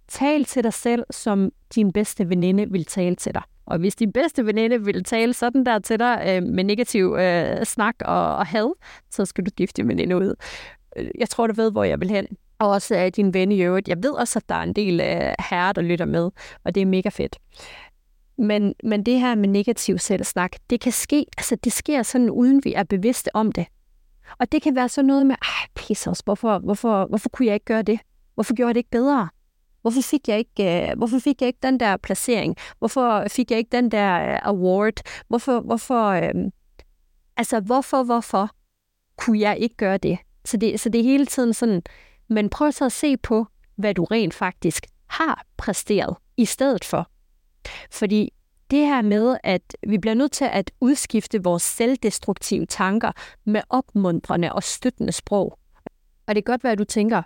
Tal 0.08 0.44
til 0.44 0.64
dig 0.64 0.72
selv, 0.72 1.04
som 1.10 1.52
din 1.74 1.92
bedste 1.92 2.28
veninde 2.28 2.70
vil 2.70 2.84
tale 2.84 3.16
til 3.16 3.34
dig. 3.34 3.42
Og 3.66 3.78
hvis 3.78 3.94
din 3.94 4.12
bedste 4.12 4.46
veninde 4.46 4.84
vil 4.84 5.04
tale 5.04 5.34
sådan 5.34 5.66
der 5.66 5.78
til 5.78 5.98
dig 5.98 6.24
øh, 6.28 6.42
med 6.42 6.64
negativ 6.64 7.16
øh, 7.18 7.64
snak 7.64 7.94
og, 8.00 8.36
og 8.36 8.46
had, 8.46 8.72
så 9.10 9.24
skal 9.24 9.46
du 9.46 9.50
gifte 9.56 9.82
din 9.82 9.88
veninde 9.88 10.16
ud. 10.16 10.34
Øh, 10.96 11.10
jeg 11.18 11.28
tror, 11.28 11.46
du 11.46 11.54
ved, 11.54 11.72
hvor 11.72 11.84
jeg 11.84 12.00
vil 12.00 12.10
hen. 12.10 12.26
Og 12.58 12.68
også 12.68 12.94
af 12.94 13.12
din 13.12 13.34
ven 13.34 13.52
i 13.52 13.62
øvrigt. 13.62 13.88
Jeg 13.88 14.02
ved 14.02 14.10
også, 14.10 14.38
at 14.38 14.48
der 14.48 14.54
er 14.54 14.62
en 14.62 14.72
del 14.72 15.00
af 15.00 15.34
herrer, 15.50 15.72
der 15.72 15.82
lytter 15.82 16.04
med, 16.04 16.30
og 16.64 16.74
det 16.74 16.80
er 16.80 16.86
mega 16.86 17.08
fedt. 17.08 17.38
Men, 18.38 18.74
men 18.84 19.06
det 19.06 19.20
her 19.20 19.34
med 19.34 19.48
negativ 19.48 19.98
selvsnak, 19.98 20.52
det 20.70 20.80
kan 20.80 20.92
ske, 20.92 21.26
altså 21.38 21.56
det 21.56 21.72
sker 21.72 22.02
sådan, 22.02 22.30
uden 22.30 22.60
vi 22.64 22.74
er 22.74 22.82
bevidste 22.82 23.36
om 23.36 23.52
det. 23.52 23.66
Og 24.38 24.52
det 24.52 24.62
kan 24.62 24.76
være 24.76 24.88
sådan 24.88 25.06
noget 25.06 25.26
med, 25.26 25.36
ej, 25.42 25.68
pisse 25.74 26.10
os, 26.10 26.20
hvorfor, 26.24 26.58
hvorfor, 26.58 27.06
hvorfor 27.06 27.28
kunne 27.28 27.46
jeg 27.46 27.54
ikke 27.54 27.66
gøre 27.66 27.82
det? 27.82 28.00
Hvorfor 28.34 28.54
gjorde 28.54 28.68
jeg 28.68 28.74
det 28.74 28.80
ikke 28.80 28.90
bedre? 28.90 29.28
Hvorfor 29.82 30.02
fik 30.02 30.28
jeg 30.28 30.38
ikke, 30.38 30.88
uh, 30.92 30.98
hvorfor 30.98 31.18
fik 31.18 31.40
jeg 31.40 31.46
ikke 31.46 31.58
den 31.62 31.80
der 31.80 31.96
placering? 31.96 32.56
Hvorfor 32.78 33.24
fik 33.28 33.50
jeg 33.50 33.58
ikke 33.58 33.76
den 33.76 33.90
der 33.90 34.32
uh, 34.32 34.48
award? 34.48 35.00
Hvorfor, 35.28 35.60
hvorfor, 35.60 36.18
uh, 36.18 36.50
altså 37.36 37.60
hvorfor, 37.60 38.02
hvorfor 38.02 38.50
kunne 39.16 39.40
jeg 39.40 39.58
ikke 39.58 39.76
gøre 39.76 39.98
det? 39.98 40.18
Så 40.44 40.56
det, 40.56 40.80
så 40.80 40.88
det 40.88 40.98
er 40.98 41.04
hele 41.04 41.26
tiden 41.26 41.54
sådan, 41.54 41.82
men 42.28 42.50
prøv 42.50 42.72
så 42.72 42.84
at 42.84 42.92
se 42.92 43.16
på, 43.16 43.46
hvad 43.76 43.94
du 43.94 44.04
rent 44.04 44.34
faktisk 44.34 44.86
har 45.06 45.44
præsteret 45.56 46.16
i 46.36 46.44
stedet 46.44 46.84
for. 46.84 47.10
Fordi 47.90 48.32
det 48.70 48.86
her 48.86 49.02
med, 49.02 49.36
at 49.42 49.76
vi 49.88 49.98
bliver 49.98 50.14
nødt 50.14 50.32
til 50.32 50.44
at 50.44 50.70
udskifte 50.80 51.42
vores 51.42 51.62
selvdestruktive 51.62 52.66
tanker 52.66 53.12
med 53.44 53.62
opmuntrende 53.68 54.52
og 54.52 54.62
støttende 54.62 55.12
sprog. 55.12 55.58
Og 56.26 56.34
det 56.34 56.44
kan 56.44 56.52
godt 56.52 56.64
være, 56.64 56.72
at 56.72 56.78
du 56.78 56.84
tænker, 56.84 57.22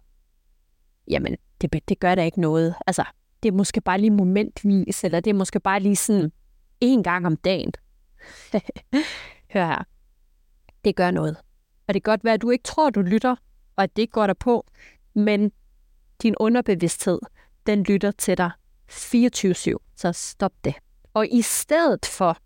jamen, 1.08 1.36
det, 1.60 1.88
det 1.88 1.98
gør 1.98 2.14
da 2.14 2.24
ikke 2.24 2.40
noget. 2.40 2.74
Altså, 2.86 3.04
det 3.42 3.48
er 3.48 3.52
måske 3.52 3.80
bare 3.80 4.00
lige 4.00 4.10
momentvis, 4.10 5.04
eller 5.04 5.20
det 5.20 5.30
er 5.30 5.34
måske 5.34 5.60
bare 5.60 5.80
lige 5.80 5.96
sådan 5.96 6.32
en 6.80 7.02
gang 7.02 7.26
om 7.26 7.36
dagen. 7.36 7.72
Hør 9.52 9.66
her. 9.66 9.84
Det 10.84 10.96
gør 10.96 11.10
noget. 11.10 11.36
Og 11.88 11.94
det 11.94 12.02
kan 12.02 12.12
godt 12.12 12.24
være, 12.24 12.34
at 12.34 12.42
du 12.42 12.50
ikke 12.50 12.64
tror, 12.64 12.90
du 12.90 13.00
lytter, 13.00 13.36
og 13.76 13.85
at 13.85 13.97
det 13.97 14.02
ikke 14.02 14.12
går 14.12 14.26
der 14.26 14.35
på, 14.35 14.66
men 15.14 15.52
din 16.23 16.35
underbevidsthed, 16.40 17.18
den 17.66 17.83
lytter 17.83 18.11
til 18.11 18.38
dig 18.38 18.50
24-7, 18.90 19.75
så 19.97 20.12
stop 20.12 20.52
det. 20.64 20.75
Og 21.14 21.28
i 21.28 21.42
stedet 21.42 22.06
for, 22.06 22.37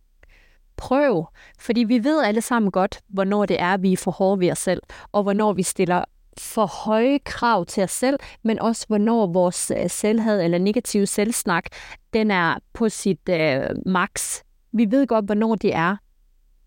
prøv, 0.76 1.26
fordi 1.58 1.84
vi 1.84 2.04
ved 2.04 2.24
alle 2.24 2.40
sammen 2.40 2.72
godt, 2.72 3.00
hvornår 3.08 3.46
det 3.46 3.60
er, 3.60 3.76
vi 3.76 3.92
er 3.92 3.96
for 3.96 4.10
hårde 4.10 4.40
ved 4.40 4.50
os 4.50 4.58
selv, 4.58 4.82
og 5.12 5.22
hvornår 5.22 5.52
vi 5.52 5.62
stiller 5.62 6.04
for 6.38 6.66
høje 6.66 7.18
krav 7.18 7.66
til 7.66 7.82
os 7.82 7.90
selv, 7.90 8.18
men 8.42 8.58
også 8.58 8.86
hvornår 8.86 9.26
vores 9.26 9.72
øh, 9.76 9.90
selvhed 9.90 10.42
eller 10.42 10.58
negative 10.58 11.06
selvsnak, 11.06 11.64
den 12.12 12.30
er 12.30 12.58
på 12.72 12.88
sit 12.88 13.28
øh, 13.28 13.68
max. 13.86 14.40
Vi 14.72 14.86
ved 14.90 15.06
godt, 15.06 15.24
hvornår 15.24 15.54
det 15.54 15.74
er. 15.74 15.96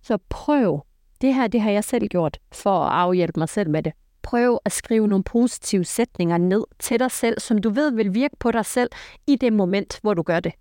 Så 0.02 0.18
prøv. 0.30 0.86
Det 1.22 1.34
her, 1.34 1.48
det 1.48 1.62
har 1.62 1.72
jeg 1.72 1.84
selv 1.84 2.08
gjort 2.08 2.40
for 2.52 2.80
at 2.80 2.92
afhjælpe 2.92 3.40
mig 3.40 3.50
selv 3.50 3.70
med 3.70 3.84
det. 3.84 3.94
Prøv 4.24 4.60
at 4.66 4.72
skrive 4.72 5.08
nogle 5.08 5.24
positive 5.24 5.84
sætninger 5.84 6.38
ned 6.38 6.64
til 6.80 7.00
dig 7.00 7.12
selv, 7.12 7.40
som 7.40 7.58
du 7.58 7.70
ved 7.70 7.92
vil 7.92 8.14
virke 8.14 8.36
på 8.40 8.52
dig 8.52 8.66
selv 8.66 8.90
i 9.28 9.36
det 9.36 9.54
moment, 9.54 10.00
hvor 10.02 10.14
du 10.14 10.22
gør 10.22 10.40
det. 10.40 10.54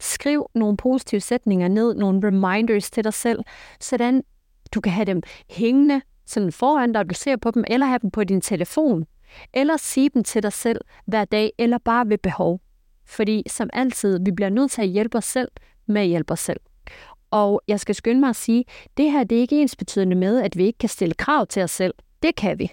Skriv 0.00 0.50
nogle 0.54 0.76
positive 0.76 1.20
sætninger 1.20 1.68
ned, 1.68 1.94
nogle 1.94 2.28
reminders 2.28 2.90
til 2.90 3.04
dig 3.04 3.14
selv, 3.14 3.40
sådan 3.80 4.22
du 4.74 4.80
kan 4.80 4.92
have 4.92 5.04
dem 5.04 5.22
hængende 5.50 6.00
sådan 6.26 6.52
foran 6.52 6.92
dig, 6.92 7.10
du 7.10 7.14
ser 7.14 7.36
på 7.36 7.50
dem, 7.50 7.64
eller 7.66 7.86
have 7.86 7.98
dem 7.98 8.10
på 8.10 8.24
din 8.24 8.40
telefon, 8.40 9.06
eller 9.52 9.76
sige 9.76 10.08
dem 10.08 10.24
til 10.24 10.42
dig 10.42 10.52
selv 10.52 10.80
hver 11.06 11.24
dag, 11.24 11.52
eller 11.58 11.78
bare 11.78 12.08
ved 12.08 12.18
behov. 12.18 12.60
Fordi 13.06 13.42
som 13.46 13.70
altid, 13.72 14.20
vi 14.24 14.30
bliver 14.30 14.48
nødt 14.48 14.70
til 14.70 14.82
at 14.82 14.88
hjælpe 14.88 15.18
os 15.18 15.24
selv 15.24 15.48
med 15.86 16.00
at 16.00 16.08
hjælpe 16.08 16.32
os 16.32 16.40
selv. 16.40 16.60
Og 17.30 17.62
jeg 17.68 17.80
skal 17.80 17.94
skynde 17.94 18.20
mig 18.20 18.28
at 18.28 18.36
sige, 18.36 18.64
det 18.96 19.12
her 19.12 19.24
det 19.24 19.36
er 19.36 19.40
ikke 19.40 19.62
ens 19.62 19.76
betydende 19.76 20.16
med, 20.16 20.40
at 20.40 20.56
vi 20.56 20.66
ikke 20.66 20.78
kan 20.78 20.88
stille 20.88 21.14
krav 21.14 21.46
til 21.46 21.62
os 21.62 21.70
selv. 21.70 21.94
Det 22.22 22.36
kan 22.36 22.58
vi. 22.58 22.70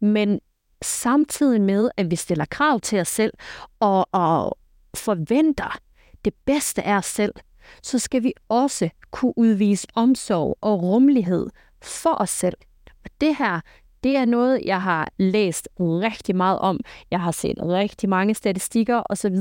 Men 0.00 0.40
samtidig 0.82 1.60
med, 1.60 1.90
at 1.96 2.10
vi 2.10 2.16
stiller 2.16 2.44
krav 2.44 2.80
til 2.80 3.00
os 3.00 3.08
selv 3.08 3.32
og, 3.80 4.08
og 4.12 4.58
forventer 4.94 5.78
det 6.24 6.34
bedste 6.44 6.82
af 6.82 6.96
os 6.96 7.06
selv, 7.06 7.34
så 7.82 7.98
skal 7.98 8.22
vi 8.22 8.32
også 8.48 8.88
kunne 9.10 9.38
udvise 9.38 9.86
omsorg 9.94 10.58
og 10.60 10.82
rummelighed 10.82 11.46
for 11.82 12.14
os 12.20 12.30
selv. 12.30 12.56
Og 13.04 13.10
det 13.20 13.36
her, 13.36 13.60
det 14.04 14.16
er 14.16 14.24
noget, 14.24 14.62
jeg 14.64 14.82
har 14.82 15.08
læst 15.18 15.68
rigtig 15.78 16.36
meget 16.36 16.58
om. 16.58 16.80
Jeg 17.10 17.20
har 17.20 17.30
set 17.30 17.56
rigtig 17.62 18.08
mange 18.08 18.34
statistikker 18.34 19.02
osv. 19.10 19.36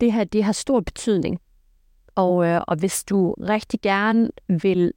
Det 0.00 0.12
her, 0.12 0.24
det 0.24 0.44
har 0.44 0.52
stor 0.52 0.80
betydning. 0.80 1.40
Og, 2.14 2.46
øh, 2.46 2.60
og 2.68 2.76
hvis 2.76 3.04
du 3.04 3.32
rigtig 3.32 3.80
gerne 3.80 4.30
vil 4.62 4.92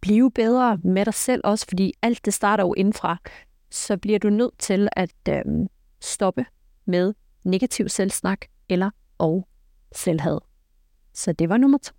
blive 0.00 0.30
bedre 0.30 0.78
med 0.84 1.04
dig 1.04 1.14
selv 1.14 1.40
også, 1.44 1.66
fordi 1.68 1.92
alt 2.02 2.24
det 2.24 2.34
starter 2.34 2.64
jo 2.64 2.74
indfra, 2.74 3.16
så 3.70 3.96
bliver 3.96 4.18
du 4.18 4.30
nødt 4.30 4.58
til 4.58 4.88
at 4.92 5.14
øh, 5.28 5.44
stoppe 6.00 6.46
med 6.84 7.14
negativ 7.44 7.88
selvsnak 7.88 8.40
eller 8.68 8.90
og 9.18 9.48
selvhed. 9.92 10.38
Så 11.14 11.32
det 11.32 11.48
var 11.48 11.56
nummer 11.56 11.78
to. 11.78 11.94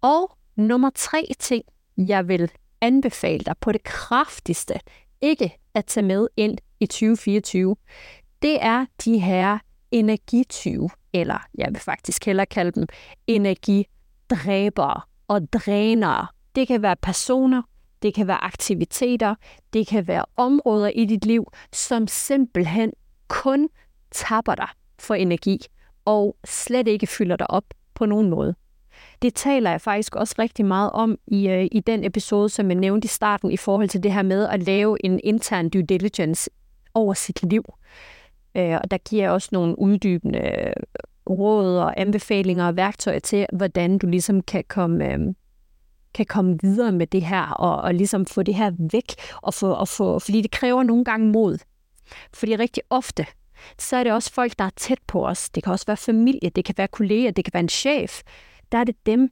Og 0.00 0.36
nummer 0.56 0.90
tre 0.94 1.26
ting, 1.38 1.64
jeg 1.96 2.28
vil 2.28 2.50
anbefale 2.80 3.44
dig 3.44 3.54
på 3.60 3.72
det 3.72 3.82
kraftigste 3.82 4.80
ikke 5.20 5.58
at 5.74 5.84
tage 5.86 6.06
med 6.06 6.28
ind 6.36 6.58
i 6.80 6.86
2024, 6.86 7.76
det 8.42 8.62
er 8.62 8.86
de 9.04 9.18
her 9.18 9.58
energityve, 9.90 10.90
eller 11.12 11.46
jeg 11.54 11.68
vil 11.70 11.80
faktisk 11.80 12.26
hellere 12.26 12.46
kalde 12.46 12.72
dem 12.72 12.86
energidræbere 13.26 15.00
og 15.28 15.52
drænere. 15.52 16.26
Det 16.54 16.68
kan 16.68 16.82
være 16.82 16.96
personer, 16.96 17.62
det 18.02 18.14
kan 18.14 18.26
være 18.26 18.44
aktiviteter, 18.44 19.34
det 19.72 19.86
kan 19.86 20.06
være 20.06 20.24
områder 20.36 20.88
i 20.88 21.04
dit 21.04 21.24
liv, 21.24 21.52
som 21.72 22.06
simpelthen 22.06 22.92
kun 23.28 23.68
tapper 24.10 24.54
dig 24.54 24.68
for 24.98 25.14
energi 25.14 25.58
og 26.04 26.36
slet 26.44 26.88
ikke 26.88 27.06
fylder 27.06 27.36
dig 27.36 27.50
op 27.50 27.64
på 27.94 28.06
nogen 28.06 28.30
måde. 28.30 28.54
Det 29.22 29.34
taler 29.34 29.70
jeg 29.70 29.80
faktisk 29.80 30.16
også 30.16 30.34
rigtig 30.38 30.64
meget 30.64 30.90
om 30.90 31.18
i, 31.26 31.48
øh, 31.48 31.68
i 31.72 31.80
den 31.80 32.04
episode, 32.04 32.48
som 32.48 32.70
jeg 32.70 32.78
nævnte 32.78 33.06
i 33.06 33.08
starten, 33.08 33.50
i 33.50 33.56
forhold 33.56 33.88
til 33.88 34.02
det 34.02 34.12
her 34.12 34.22
med 34.22 34.48
at 34.48 34.62
lave 34.62 35.06
en 35.06 35.20
intern 35.24 35.68
due 35.68 35.82
diligence 35.82 36.50
over 36.94 37.14
sit 37.14 37.42
liv. 37.42 37.64
Øh, 38.54 38.78
og 38.82 38.90
der 38.90 38.98
giver 38.98 39.22
jeg 39.22 39.30
også 39.30 39.48
nogle 39.52 39.78
uddybende 39.78 40.72
råd 41.30 41.78
og 41.78 42.00
anbefalinger 42.00 42.66
og 42.66 42.76
værktøjer 42.76 43.18
til, 43.18 43.46
hvordan 43.52 43.98
du 43.98 44.06
ligesom 44.06 44.42
kan 44.42 44.64
komme, 44.68 45.12
øh, 45.12 45.18
kan 46.14 46.26
komme 46.26 46.58
videre 46.62 46.92
med 46.92 47.06
det 47.06 47.22
her, 47.22 47.42
og, 47.42 47.76
og 47.76 47.94
ligesom 47.94 48.26
få 48.26 48.42
det 48.42 48.54
her 48.54 48.72
væk, 48.92 49.14
og 49.42 49.54
få, 49.54 49.70
og 49.70 49.88
få, 49.88 50.18
fordi 50.18 50.42
det 50.42 50.50
kræver 50.50 50.82
nogle 50.82 51.04
gange 51.04 51.32
mod. 51.32 51.58
Fordi 52.34 52.56
rigtig 52.56 52.82
ofte, 52.90 53.26
så 53.78 53.96
er 53.96 54.04
det 54.04 54.12
også 54.12 54.32
folk, 54.32 54.58
der 54.58 54.64
er 54.64 54.70
tæt 54.76 54.98
på 55.06 55.26
os. 55.26 55.50
Det 55.50 55.62
kan 55.62 55.72
også 55.72 55.86
være 55.86 55.96
familie, 55.96 56.50
det 56.50 56.64
kan 56.64 56.74
være 56.78 56.88
kolleger, 56.88 57.30
det 57.30 57.44
kan 57.44 57.54
være 57.54 57.62
en 57.62 57.68
chef, 57.68 58.22
der 58.72 58.78
er 58.78 58.84
det 58.84 59.06
dem, 59.06 59.30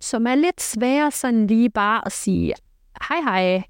som 0.00 0.26
er 0.26 0.34
lidt 0.34 0.60
svære 0.60 1.10
sådan 1.10 1.46
lige 1.46 1.70
bare 1.70 2.06
at 2.06 2.12
sige, 2.12 2.54
hej 3.08 3.20
hej, 3.20 3.62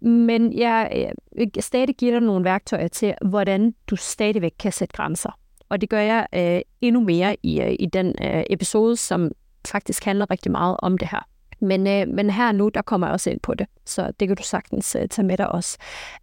men 0.00 0.58
jeg 0.58 1.12
jeg 1.56 1.64
stadig 1.64 1.96
giver 1.96 2.12
dig 2.12 2.20
nogle 2.20 2.44
værktøjer 2.44 2.88
til, 2.88 3.14
hvordan 3.24 3.74
du 3.86 3.96
stadigvæk 3.96 4.52
kan 4.58 4.72
sætte 4.72 4.96
grænser. 4.96 5.38
Og 5.68 5.80
det 5.80 5.90
gør 5.90 6.00
jeg 6.00 6.26
øh, 6.34 6.60
endnu 6.80 7.00
mere 7.00 7.36
i, 7.42 7.60
øh, 7.60 7.76
i 7.78 7.86
den 7.86 8.14
øh, 8.22 8.42
episode, 8.50 8.96
som 8.96 9.30
faktisk 9.68 10.04
handler 10.04 10.30
rigtig 10.30 10.52
meget 10.52 10.76
om 10.78 10.98
det 10.98 11.08
her. 11.08 11.26
Men, 11.60 11.86
øh, 11.86 12.08
men 12.08 12.30
her 12.30 12.52
nu, 12.52 12.68
der 12.68 12.82
kommer 12.82 13.06
jeg 13.06 13.14
også 13.14 13.30
ind 13.30 13.40
på 13.40 13.54
det, 13.54 13.66
så 13.86 14.12
det 14.20 14.28
kan 14.28 14.36
du 14.36 14.42
sagtens 14.42 14.96
øh, 14.96 15.08
tage 15.08 15.26
med 15.26 15.36
dig 15.36 15.52
også. 15.52 15.78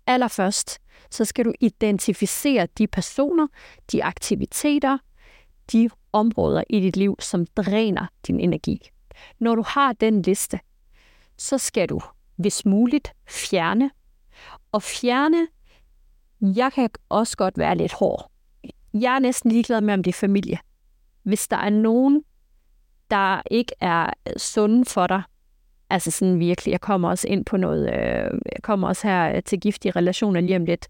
Allerførst, 0.07 0.79
så 1.11 1.25
skal 1.25 1.45
du 1.45 1.53
identificere 1.59 2.67
de 2.77 2.87
personer, 2.87 3.47
de 3.91 4.03
aktiviteter, 4.03 4.97
de 5.71 5.89
områder 6.13 6.63
i 6.69 6.79
dit 6.79 6.97
liv, 6.97 7.15
som 7.19 7.45
dræner 7.45 8.07
din 8.27 8.39
energi. 8.39 8.89
Når 9.39 9.55
du 9.55 9.63
har 9.67 9.93
den 9.93 10.21
liste, 10.21 10.59
så 11.37 11.57
skal 11.57 11.89
du, 11.89 12.01
hvis 12.35 12.65
muligt, 12.65 13.13
fjerne. 13.29 13.91
Og 14.71 14.83
fjerne, 14.83 15.47
jeg 16.41 16.73
kan 16.73 16.89
også 17.09 17.37
godt 17.37 17.57
være 17.57 17.77
lidt 17.77 17.93
hård. 17.93 18.31
Jeg 18.93 19.15
er 19.15 19.19
næsten 19.19 19.51
ligeglad 19.51 19.81
med, 19.81 19.93
om 19.93 20.03
det 20.03 20.11
er 20.11 20.17
familie. 20.19 20.59
Hvis 21.23 21.47
der 21.47 21.57
er 21.57 21.69
nogen, 21.69 22.23
der 23.11 23.41
ikke 23.51 23.73
er 23.79 24.05
øh, 24.05 24.33
sunde 24.37 24.85
for 24.85 25.07
dig, 25.07 25.21
altså 25.89 26.11
sådan 26.11 26.39
virkelig, 26.39 26.71
jeg 26.71 26.81
kommer 26.81 27.09
også 27.09 27.27
ind 27.27 27.45
på 27.45 27.57
noget, 27.57 27.87
øh, 27.87 28.39
jeg 28.45 28.61
kommer 28.63 28.87
også 28.87 29.07
her 29.07 29.35
øh, 29.35 29.43
til 29.43 29.59
giftige 29.59 29.91
relationer 29.91 30.41
lige 30.41 30.55
om 30.55 30.65
lidt, 30.65 30.87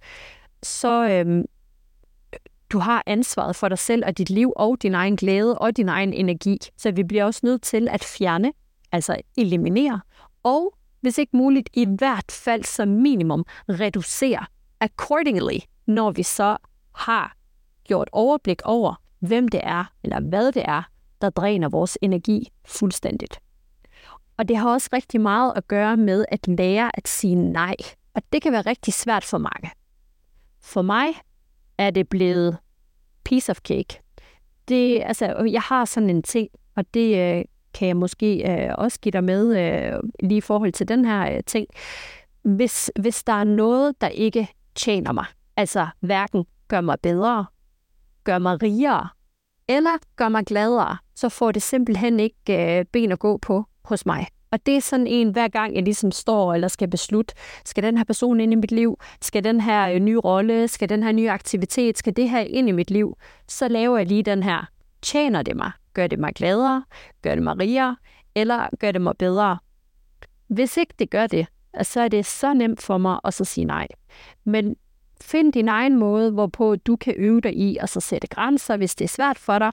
så 0.64 1.10
øhm, 1.10 1.40
øh, 1.40 2.40
du 2.70 2.80
har 2.80 3.04
ansvaret 3.06 3.56
for 3.56 3.70
dig 3.70 3.80
selv 3.80 4.04
og 4.06 4.18
dit 4.18 4.30
liv 4.30 4.54
og 4.56 4.78
din 4.82 4.94
egen 4.94 5.16
glæde 5.16 5.58
og 5.58 5.78
din 5.78 5.90
egen 5.90 6.14
energi. 6.14 6.58
Så 6.78 6.92
vi 6.92 7.04
bliver 7.04 7.26
også 7.26 7.42
nødt 7.44 7.62
til 7.62 7.88
at 7.88 8.04
fjerne, 8.04 8.54
altså 8.92 9.18
eliminere, 9.38 10.02
og 10.44 10.78
hvis 11.02 11.18
ikke 11.18 11.38
muligt, 11.38 11.70
i 11.74 11.88
hvert 11.98 12.32
fald 12.32 12.64
som 12.64 12.88
minimum 12.88 13.46
reducere 13.70 14.46
accordingly, 14.80 15.60
når 15.86 16.12
vi 16.12 16.24
så 16.24 16.58
har 16.96 17.36
gjort 17.84 18.10
overblik 18.12 18.62
over, 18.66 19.02
hvem 19.20 19.48
det 19.48 19.60
er, 19.64 19.84
eller 20.04 20.20
hvad 20.20 20.52
det 20.52 20.64
er, 20.66 20.84
der 21.22 21.30
dræner 21.30 21.70
vores 21.70 21.98
energi 22.02 22.52
fuldstændigt. 22.66 23.40
Og 24.38 24.48
det 24.48 24.58
har 24.58 24.70
også 24.70 24.90
rigtig 24.94 25.22
meget 25.22 25.54
at 25.56 25.68
gøre 25.68 25.98
med 25.98 26.26
at 26.32 26.48
lære 26.48 26.92
at 26.94 27.08
sige 27.08 27.36
nej. 27.36 27.76
Og 28.14 28.22
det 28.34 28.42
kan 28.42 28.52
være 28.52 28.62
rigtig 28.62 28.94
svært 28.94 29.24
for 29.24 29.38
mange. 29.38 29.72
For 30.62 30.82
mig 30.82 31.08
er 31.78 31.90
det 31.90 32.10
blevet 32.10 32.58
piece 33.24 33.52
of 33.52 33.58
cake. 33.58 34.02
Det, 34.68 35.02
altså, 35.06 35.44
jeg 35.52 35.62
har 35.62 35.86
sådan 35.86 36.10
en 36.10 36.24
ting, 36.24 36.50
og 36.76 36.94
det 36.94 37.38
øh, 37.38 37.46
kan 37.74 37.88
jeg 37.88 37.98
måske 37.98 38.52
øh, 38.52 38.76
også 38.78 39.00
give 39.00 39.12
dig 39.12 39.24
med 39.24 39.58
øh, 39.58 40.00
lige 40.20 40.38
i 40.38 40.42
forhold 40.42 40.74
til 40.74 40.88
den 40.88 41.06
her 41.06 41.36
øh, 41.36 41.44
ting. 41.46 41.68
Hvis, 42.42 42.92
hvis 43.00 43.24
der 43.24 43.34
er 43.34 43.44
noget, 43.44 44.02
der 44.02 44.08
ikke 44.08 44.48
tjener 44.76 45.12
mig, 45.12 45.26
altså 45.56 45.88
hverken 46.00 46.46
gør 46.68 46.82
mig 46.82 46.98
bedre, 47.04 47.46
gør 48.24 48.38
mig 48.38 48.62
rigere, 48.64 49.10
eller 49.68 49.98
gør 50.16 50.30
mig 50.30 50.46
gladere, 50.46 50.98
så 51.16 51.30
får 51.30 51.52
det 51.52 51.62
simpelthen 51.62 52.20
ikke 52.20 52.80
øh, 52.80 52.86
ben 52.86 53.12
at 53.12 53.20
gå 53.20 53.38
på 53.38 53.64
hos 53.84 54.06
mig. 54.06 54.28
Og 54.52 54.66
det 54.66 54.76
er 54.78 54.82
sådan 54.82 55.08
en, 55.08 55.30
hver 55.30 55.48
gang 55.48 55.76
jeg 55.76 55.84
ligesom 55.84 56.12
står 56.12 56.54
eller 56.54 56.68
skal 56.68 56.88
beslutte, 56.88 57.36
skal 57.66 57.84
den 57.84 57.98
her 57.98 58.04
person 58.04 58.40
ind 58.40 58.54
i 58.54 58.56
mit 58.56 58.72
liv, 58.72 59.00
skal 59.22 59.44
den 59.44 59.62
her 59.62 59.90
øh, 59.90 60.00
nye 60.00 60.18
rolle, 60.18 60.68
skal 60.68 60.90
den 60.90 61.04
her 61.04 61.12
nye 61.12 61.32
aktivitet, 61.32 61.98
skal 61.98 62.16
det 62.16 62.30
her 62.30 62.40
ind 62.40 62.70
i 62.70 62.72
mit 62.72 62.92
liv, 62.92 63.18
så 63.48 63.68
laver 63.68 63.98
jeg 63.98 64.08
lige 64.08 64.24
den 64.24 64.44
her. 64.44 64.70
Tjener 65.02 65.42
det 65.42 65.56
mig? 65.56 65.72
Gør 65.94 66.08
det 66.08 66.20
mig 66.20 66.34
gladere? 66.36 66.84
Gør 67.22 67.36
det 67.36 67.44
mig 67.44 67.60
rigere? 67.60 67.98
Eller 68.36 68.68
gør 68.80 68.92
det 68.92 69.02
mig 69.02 69.18
bedre? 69.20 69.58
Hvis 70.48 70.78
ikke 70.78 70.94
det 71.00 71.10
gør 71.10 71.28
det, 71.28 71.48
så 71.82 72.02
er 72.02 72.08
det 72.08 72.26
så 72.26 72.54
nemt 72.54 72.82
for 72.82 72.98
mig 72.98 73.20
at 73.24 73.34
så 73.34 73.46
sige 73.46 73.66
nej. 73.66 73.88
Men 74.44 74.76
find 75.22 75.54
din 75.54 75.68
egen 75.68 75.98
måde, 75.98 76.32
hvorpå 76.32 76.76
du 76.76 76.96
kan 76.96 77.14
øve 77.18 77.42
dig 77.42 77.58
i 77.58 77.78
at 77.82 77.90
så 77.90 78.00
sætte 78.00 78.28
grænser, 78.28 78.78
hvis 78.78 78.96
det 78.96 79.06
er 79.06 79.10
svært 79.10 79.38
for 79.38 79.60
dig, 79.60 79.72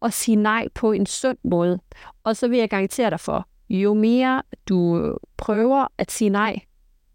og 0.00 0.12
sige 0.12 0.36
nej 0.36 0.68
på 0.74 0.92
en 0.92 1.06
sund 1.06 1.38
måde. 1.44 1.80
Og 2.24 2.36
så 2.36 2.48
vil 2.48 2.58
jeg 2.58 2.70
garantere 2.70 3.10
dig 3.10 3.20
for, 3.20 3.48
jo 3.68 3.94
mere 3.94 4.42
du 4.68 4.98
øh, 4.98 5.14
prøver 5.36 5.86
at 5.98 6.10
sige 6.10 6.30
nej, 6.30 6.60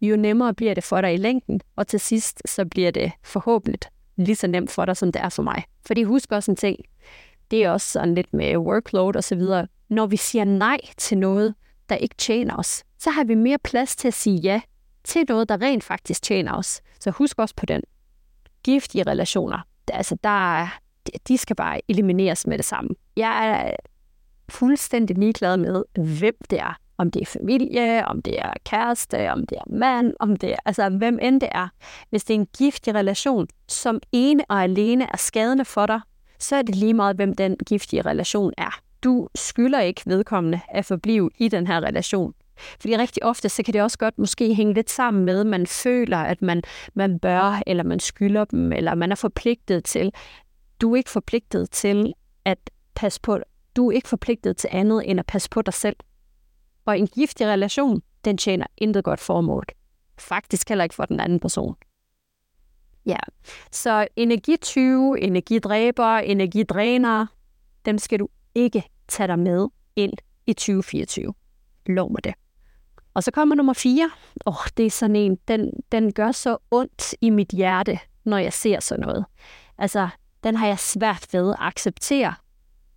jo 0.00 0.16
nemmere 0.16 0.54
bliver 0.54 0.74
det 0.74 0.84
for 0.84 1.00
dig 1.00 1.14
i 1.14 1.16
længden, 1.16 1.60
og 1.76 1.86
til 1.86 2.00
sidst 2.00 2.42
så 2.46 2.64
bliver 2.64 2.90
det 2.90 3.12
forhåbentlig 3.24 3.80
lige 4.16 4.36
så 4.36 4.46
nemt 4.46 4.70
for 4.70 4.84
dig, 4.84 4.96
som 4.96 5.12
det 5.12 5.22
er 5.22 5.28
for 5.28 5.42
mig. 5.42 5.64
Fordi 5.86 6.02
husk 6.02 6.32
også 6.32 6.50
en 6.50 6.56
ting, 6.56 6.76
det 7.50 7.64
er 7.64 7.70
også 7.70 7.92
sådan 7.92 8.14
lidt 8.14 8.34
med 8.34 8.56
workload 8.56 9.16
og 9.16 9.24
så 9.24 9.34
videre. 9.34 9.66
Når 9.88 10.06
vi 10.06 10.16
siger 10.16 10.44
nej 10.44 10.78
til 10.96 11.18
noget, 11.18 11.54
der 11.88 11.96
ikke 11.96 12.14
tjener 12.18 12.56
os, 12.56 12.84
så 12.98 13.10
har 13.10 13.24
vi 13.24 13.34
mere 13.34 13.58
plads 13.64 13.96
til 13.96 14.08
at 14.08 14.14
sige 14.14 14.36
ja 14.36 14.60
til 15.04 15.24
noget, 15.28 15.48
der 15.48 15.62
rent 15.62 15.84
faktisk 15.84 16.22
tjener 16.22 16.52
os. 16.52 16.80
Så 17.00 17.10
husk 17.10 17.38
også 17.38 17.54
på 17.56 17.66
den. 17.66 17.82
Giftige 18.64 19.04
relationer, 19.06 19.58
altså 19.92 20.16
der, 20.24 20.68
de 21.28 21.38
skal 21.38 21.56
bare 21.56 21.80
elimineres 21.88 22.46
med 22.46 22.58
det 22.58 22.64
samme. 22.64 22.90
Jeg 23.16 23.48
er 23.48 23.76
fuldstændig 24.48 25.18
ligeglad 25.18 25.56
med, 25.56 25.84
hvem 26.18 26.34
det 26.50 26.60
er. 26.60 26.78
Om 26.98 27.10
det 27.10 27.22
er 27.22 27.26
familie, 27.26 28.06
om 28.06 28.22
det 28.22 28.38
er 28.38 28.52
kæreste, 28.64 29.30
om 29.32 29.46
det 29.46 29.58
er 29.58 29.74
mand, 29.76 30.14
om 30.20 30.36
det 30.36 30.52
er, 30.52 30.56
altså 30.64 30.88
hvem 30.88 31.18
end 31.22 31.40
det 31.40 31.48
er. 31.52 31.68
Hvis 32.10 32.24
det 32.24 32.34
er 32.34 32.38
en 32.38 32.48
giftig 32.58 32.94
relation, 32.94 33.48
som 33.68 34.00
ene 34.12 34.44
og 34.48 34.62
alene 34.62 35.04
er 35.12 35.16
skadende 35.16 35.64
for 35.64 35.86
dig, 35.86 36.00
så 36.38 36.56
er 36.56 36.62
det 36.62 36.76
lige 36.76 36.94
meget, 36.94 37.16
hvem 37.16 37.34
den 37.34 37.56
giftige 37.66 38.02
relation 38.02 38.52
er. 38.58 38.80
Du 39.04 39.28
skylder 39.34 39.80
ikke 39.80 40.02
vedkommende 40.06 40.60
at 40.68 40.84
forblive 40.84 41.30
i 41.38 41.48
den 41.48 41.66
her 41.66 41.80
relation. 41.80 42.34
Fordi 42.80 42.96
rigtig 42.96 43.24
ofte, 43.24 43.48
så 43.48 43.62
kan 43.62 43.74
det 43.74 43.82
også 43.82 43.98
godt 43.98 44.18
måske 44.18 44.54
hænge 44.54 44.74
lidt 44.74 44.90
sammen 44.90 45.24
med, 45.24 45.40
at 45.40 45.46
man 45.46 45.66
føler, 45.66 46.18
at 46.18 46.42
man, 46.42 46.62
man 46.94 47.18
bør, 47.18 47.62
eller 47.66 47.82
man 47.82 48.00
skylder 48.00 48.44
dem, 48.44 48.72
eller 48.72 48.94
man 48.94 49.12
er 49.12 49.16
forpligtet 49.16 49.84
til. 49.84 50.12
Du 50.80 50.92
er 50.92 50.96
ikke 50.96 51.10
forpligtet 51.10 51.70
til 51.70 52.12
at 52.44 52.70
passe 52.94 53.20
på 53.20 53.38
du 53.76 53.90
er 53.90 53.94
ikke 53.94 54.08
forpligtet 54.08 54.56
til 54.56 54.68
andet 54.72 55.10
end 55.10 55.20
at 55.20 55.26
passe 55.26 55.50
på 55.50 55.62
dig 55.62 55.74
selv. 55.74 55.96
Og 56.84 56.98
en 56.98 57.06
giftig 57.06 57.46
relation, 57.46 58.02
den 58.24 58.36
tjener 58.36 58.66
intet 58.76 59.04
godt 59.04 59.20
formål. 59.20 59.64
Faktisk 60.18 60.68
heller 60.68 60.84
ikke 60.84 60.94
for 60.94 61.04
den 61.04 61.20
anden 61.20 61.40
person. 61.40 61.76
Ja, 63.06 63.18
så 63.70 64.08
energityve, 64.16 65.20
energidræber, 65.20 66.16
energidræner, 66.16 67.26
dem 67.84 67.98
skal 67.98 68.18
du 68.18 68.28
ikke 68.54 68.82
tage 69.08 69.26
dig 69.26 69.38
med 69.38 69.68
ind 69.96 70.12
i 70.46 70.52
2024. 70.52 71.34
Lov 71.86 72.12
mig 72.12 72.24
det. 72.24 72.34
Og 73.20 73.24
så 73.24 73.30
kommer 73.30 73.54
nummer 73.54 73.72
4. 73.72 74.10
Åh, 74.46 74.54
oh, 74.54 74.66
det 74.76 74.86
er 74.86 74.90
sådan 74.90 75.16
en, 75.16 75.38
den, 75.48 75.70
den 75.92 76.12
gør 76.12 76.32
så 76.32 76.56
ondt 76.70 77.14
i 77.20 77.30
mit 77.30 77.48
hjerte, 77.48 77.98
når 78.24 78.38
jeg 78.38 78.52
ser 78.52 78.80
sådan 78.80 79.04
noget. 79.06 79.24
Altså, 79.78 80.08
den 80.44 80.56
har 80.56 80.66
jeg 80.66 80.78
svært 80.78 81.26
ved 81.32 81.50
at 81.50 81.56
acceptere, 81.58 82.34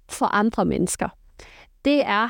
for 0.09 0.25
andre 0.25 0.65
mennesker. 0.65 1.09
Det 1.85 2.05
er 2.05 2.29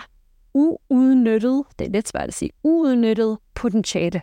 uudnyttet, 0.54 1.64
det 1.80 1.88
er 1.88 1.92
lidt 1.92 2.08
svært 2.08 2.28
at 2.28 2.34
sige, 2.34 2.52
uudnyttet 2.64 3.38
potentiale. 3.56 4.22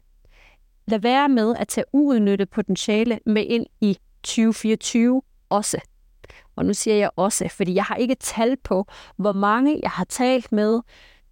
Lad 0.87 0.98
være 0.98 1.28
med 1.28 1.56
at 1.56 1.68
tage 1.68 1.85
uudnyttet 1.92 2.50
potentiale 2.50 3.18
med 3.26 3.44
ind 3.46 3.66
i 3.80 3.98
2024 4.22 5.22
også. 5.48 5.80
Og 6.56 6.64
nu 6.64 6.74
siger 6.74 6.96
jeg 6.96 7.11
også, 7.16 7.48
fordi 7.48 7.74
jeg 7.74 7.85
har 7.85 7.96
ikke 7.96 8.14
tal 8.14 8.56
på, 8.64 8.87
hvor 9.16 9.33
mange 9.33 9.80
jeg 9.83 9.90
har 9.90 10.04
talt 10.04 10.52
med. 10.52 10.80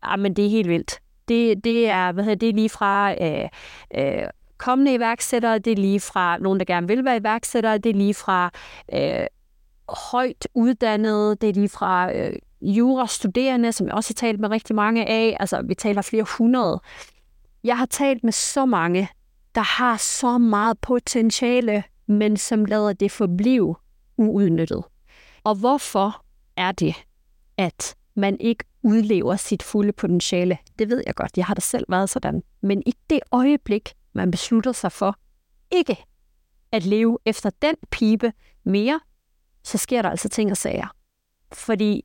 Ah, 0.03 0.19
men 0.19 0.37
det 0.37 0.47
er 0.47 0.51
helt 0.51 0.69
vildt. 0.69 1.01
Det, 1.29 1.65
det, 1.65 1.89
er, 1.89 2.13
hvad 2.13 2.25
hedder, 2.25 2.39
det 2.39 2.55
lige 2.55 2.69
fra 2.69 3.15
øh, 3.25 3.49
øh, 3.95 4.29
kommende 4.59 4.95
iværksættere, 4.95 5.59
det 5.59 5.73
er 5.73 5.77
lige 5.77 6.01
fra 6.01 6.39
nogen, 6.39 6.59
der 6.61 6.65
gerne 6.65 6.89
vil 6.89 7.05
være 7.05 7.17
iværksættere, 7.17 7.79
det 7.79 7.91
er 7.91 7.95
lige 7.95 8.15
fra 8.15 8.51
øh, 8.93 9.27
højt 9.89 10.49
uddannede, 10.55 11.37
det 11.37 11.49
er 11.49 11.53
lige 11.53 11.69
fra 11.69 12.13
øh, 12.15 12.33
jurastuderende, 12.61 13.73
som 13.73 13.87
jeg 13.87 13.95
også 13.95 14.11
har 14.11 14.27
talt 14.27 14.41
med 14.41 14.51
rigtig 14.51 14.77
mange 14.77 15.07
af. 15.09 15.37
Altså, 15.41 15.63
vi 15.63 15.75
taler 15.75 16.03
flere 16.03 16.27
hundrede. 16.39 16.81
Jeg 17.65 17.79
har 17.79 17.87
talt 17.87 18.25
med 18.25 18.33
så 18.33 18.67
mange, 18.67 19.09
der 19.55 19.61
har 19.61 19.97
så 19.97 20.39
meget 20.39 20.79
potentiale, 20.79 21.85
men 22.07 22.37
som 22.37 22.65
lader 22.65 22.93
det 22.93 23.13
forblive 23.13 23.77
uudnyttet. 24.17 24.85
Og 25.45 25.55
hvorfor 25.55 26.25
er 26.57 26.73
det, 26.73 26.95
at 27.57 27.97
man 28.19 28.37
ikke 28.41 28.65
udlever 28.83 29.37
sit 29.37 29.63
fulde 29.63 29.93
potentiale? 29.93 30.59
Det 30.79 30.89
ved 30.89 31.03
jeg 31.07 31.15
godt, 31.15 31.37
jeg 31.37 31.45
har 31.47 31.55
da 31.55 31.61
selv 31.61 31.85
været 31.89 32.11
sådan. 32.11 32.43
Men 32.61 32.83
i 32.87 32.95
det 33.11 33.21
øjeblik, 33.33 33.95
man 34.13 34.31
beslutter 34.31 34.73
sig 34.73 34.93
for 34.93 35.17
ikke 35.71 36.05
at 36.73 36.85
leve 36.85 37.19
efter 37.25 37.51
den 37.63 37.75
pipe 37.91 38.33
mere, 38.65 39.01
så 39.65 39.79
sker 39.79 40.03
der 40.03 40.11
altså 40.11 40.29
ting 40.29 40.51
og 40.51 40.57
sager. 40.57 40.95
Fordi 41.53 42.05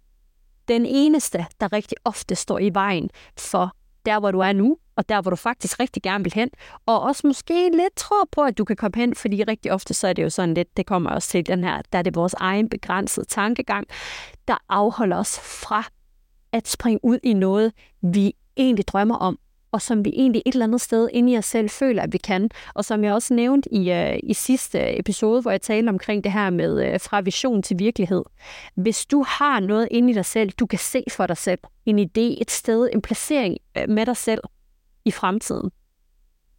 den 0.67 0.86
eneste, 0.86 1.45
der 1.60 1.73
rigtig 1.73 1.97
ofte 2.06 2.36
står 2.36 2.60
i 2.60 2.69
vejen 2.73 3.10
for 3.38 3.76
der, 4.06 4.19
hvor 4.19 4.32
du 4.32 4.39
er 4.39 4.54
nu, 4.54 4.78
og 4.95 5.10
der, 5.10 5.21
hvor 5.21 5.30
du 5.30 5.36
faktisk 5.36 5.80
rigtig 5.80 6.04
gerne 6.04 6.23
vil 6.23 6.34
hen, 6.34 6.49
og 6.86 7.02
også 7.02 7.28
måske 7.28 7.69
lidt 7.73 7.95
tror 7.95 8.28
på, 8.32 8.41
at 8.41 8.58
du 8.58 8.65
kan 8.65 8.76
komme 8.76 8.95
hen, 8.95 9.15
fordi 9.15 9.43
rigtig 9.43 9.71
ofte 9.71 9.93
så 9.93 10.08
er 10.08 10.13
det 10.13 10.23
jo 10.23 10.30
sådan 10.30 10.54
lidt, 10.54 10.78
det 10.78 10.86
kommer 10.86 11.10
også 11.10 11.30
til 11.30 11.47
den 11.47 11.63
her, 11.63 11.82
der 11.91 11.97
er 11.97 12.02
det 12.04 12.15
vores 12.15 12.34
egen 12.34 12.69
begrænsede 12.69 13.26
tankegang, 13.26 13.88
der 14.47 14.58
afholder 14.69 15.17
os 15.17 15.39
fra 15.39 15.84
at 16.53 16.67
springe 16.67 16.99
ud 17.03 17.19
i 17.23 17.33
noget, 17.33 17.73
vi 18.01 18.33
egentlig 18.57 18.87
drømmer 18.87 19.15
om, 19.15 19.39
og 19.71 19.81
som 19.81 20.05
vi 20.05 20.09
egentlig 20.15 20.41
et 20.45 20.53
eller 20.53 20.65
andet 20.65 20.81
sted 20.81 21.09
inde 21.13 21.33
i 21.33 21.37
os 21.37 21.45
selv 21.45 21.69
føler, 21.69 22.03
at 22.03 22.13
vi 22.13 22.17
kan. 22.17 22.49
Og 22.73 22.85
som 22.85 23.03
jeg 23.03 23.13
også 23.13 23.33
nævnte 23.33 23.73
i, 23.73 23.91
øh, 23.91 24.19
i 24.23 24.33
sidste 24.33 24.99
episode, 24.99 25.41
hvor 25.41 25.51
jeg 25.51 25.61
talte 25.61 25.89
omkring 25.89 26.23
det 26.23 26.31
her 26.31 26.49
med 26.49 26.85
øh, 26.85 26.99
fra 26.99 27.21
vision 27.21 27.63
til 27.63 27.79
virkelighed. 27.79 28.23
Hvis 28.75 29.05
du 29.05 29.23
har 29.27 29.59
noget 29.59 29.87
inde 29.91 30.11
i 30.11 30.13
dig 30.13 30.25
selv, 30.25 30.51
du 30.51 30.65
kan 30.65 30.79
se 30.79 31.03
for 31.11 31.27
dig 31.27 31.37
selv, 31.37 31.59
en 31.85 31.99
idé, 31.99 32.41
et 32.41 32.51
sted, 32.51 32.89
en 32.93 33.01
placering 33.01 33.57
øh, 33.77 33.89
med 33.89 34.05
dig 34.05 34.17
selv 34.17 34.41
i 35.05 35.11
fremtiden, 35.11 35.71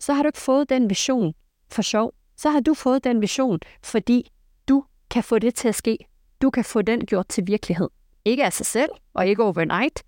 så 0.00 0.12
har 0.12 0.22
du 0.22 0.28
ikke 0.28 0.40
fået 0.40 0.68
den 0.68 0.90
vision 0.90 1.35
for 1.70 1.83
sjov. 1.83 2.14
Så 2.37 2.50
har 2.50 2.61
du 2.61 2.74
fået 2.74 3.04
den 3.04 3.20
vision, 3.20 3.59
fordi 3.83 4.30
du 4.68 4.85
kan 5.11 5.22
få 5.22 5.38
det 5.38 5.54
til 5.54 5.68
at 5.68 5.74
ske. 5.74 5.98
du 6.42 6.50
kan 6.50 6.64
få 6.64 6.83
den 6.83 7.07
gjort 7.07 7.28
til 7.28 7.46
virkelighed. 7.46 7.88
Ikke 8.24 8.44
af 8.44 8.52
sig 8.52 8.66
selv, 8.66 8.90
og 9.14 9.26
ikke 9.26 9.42
overnight, 9.42 10.02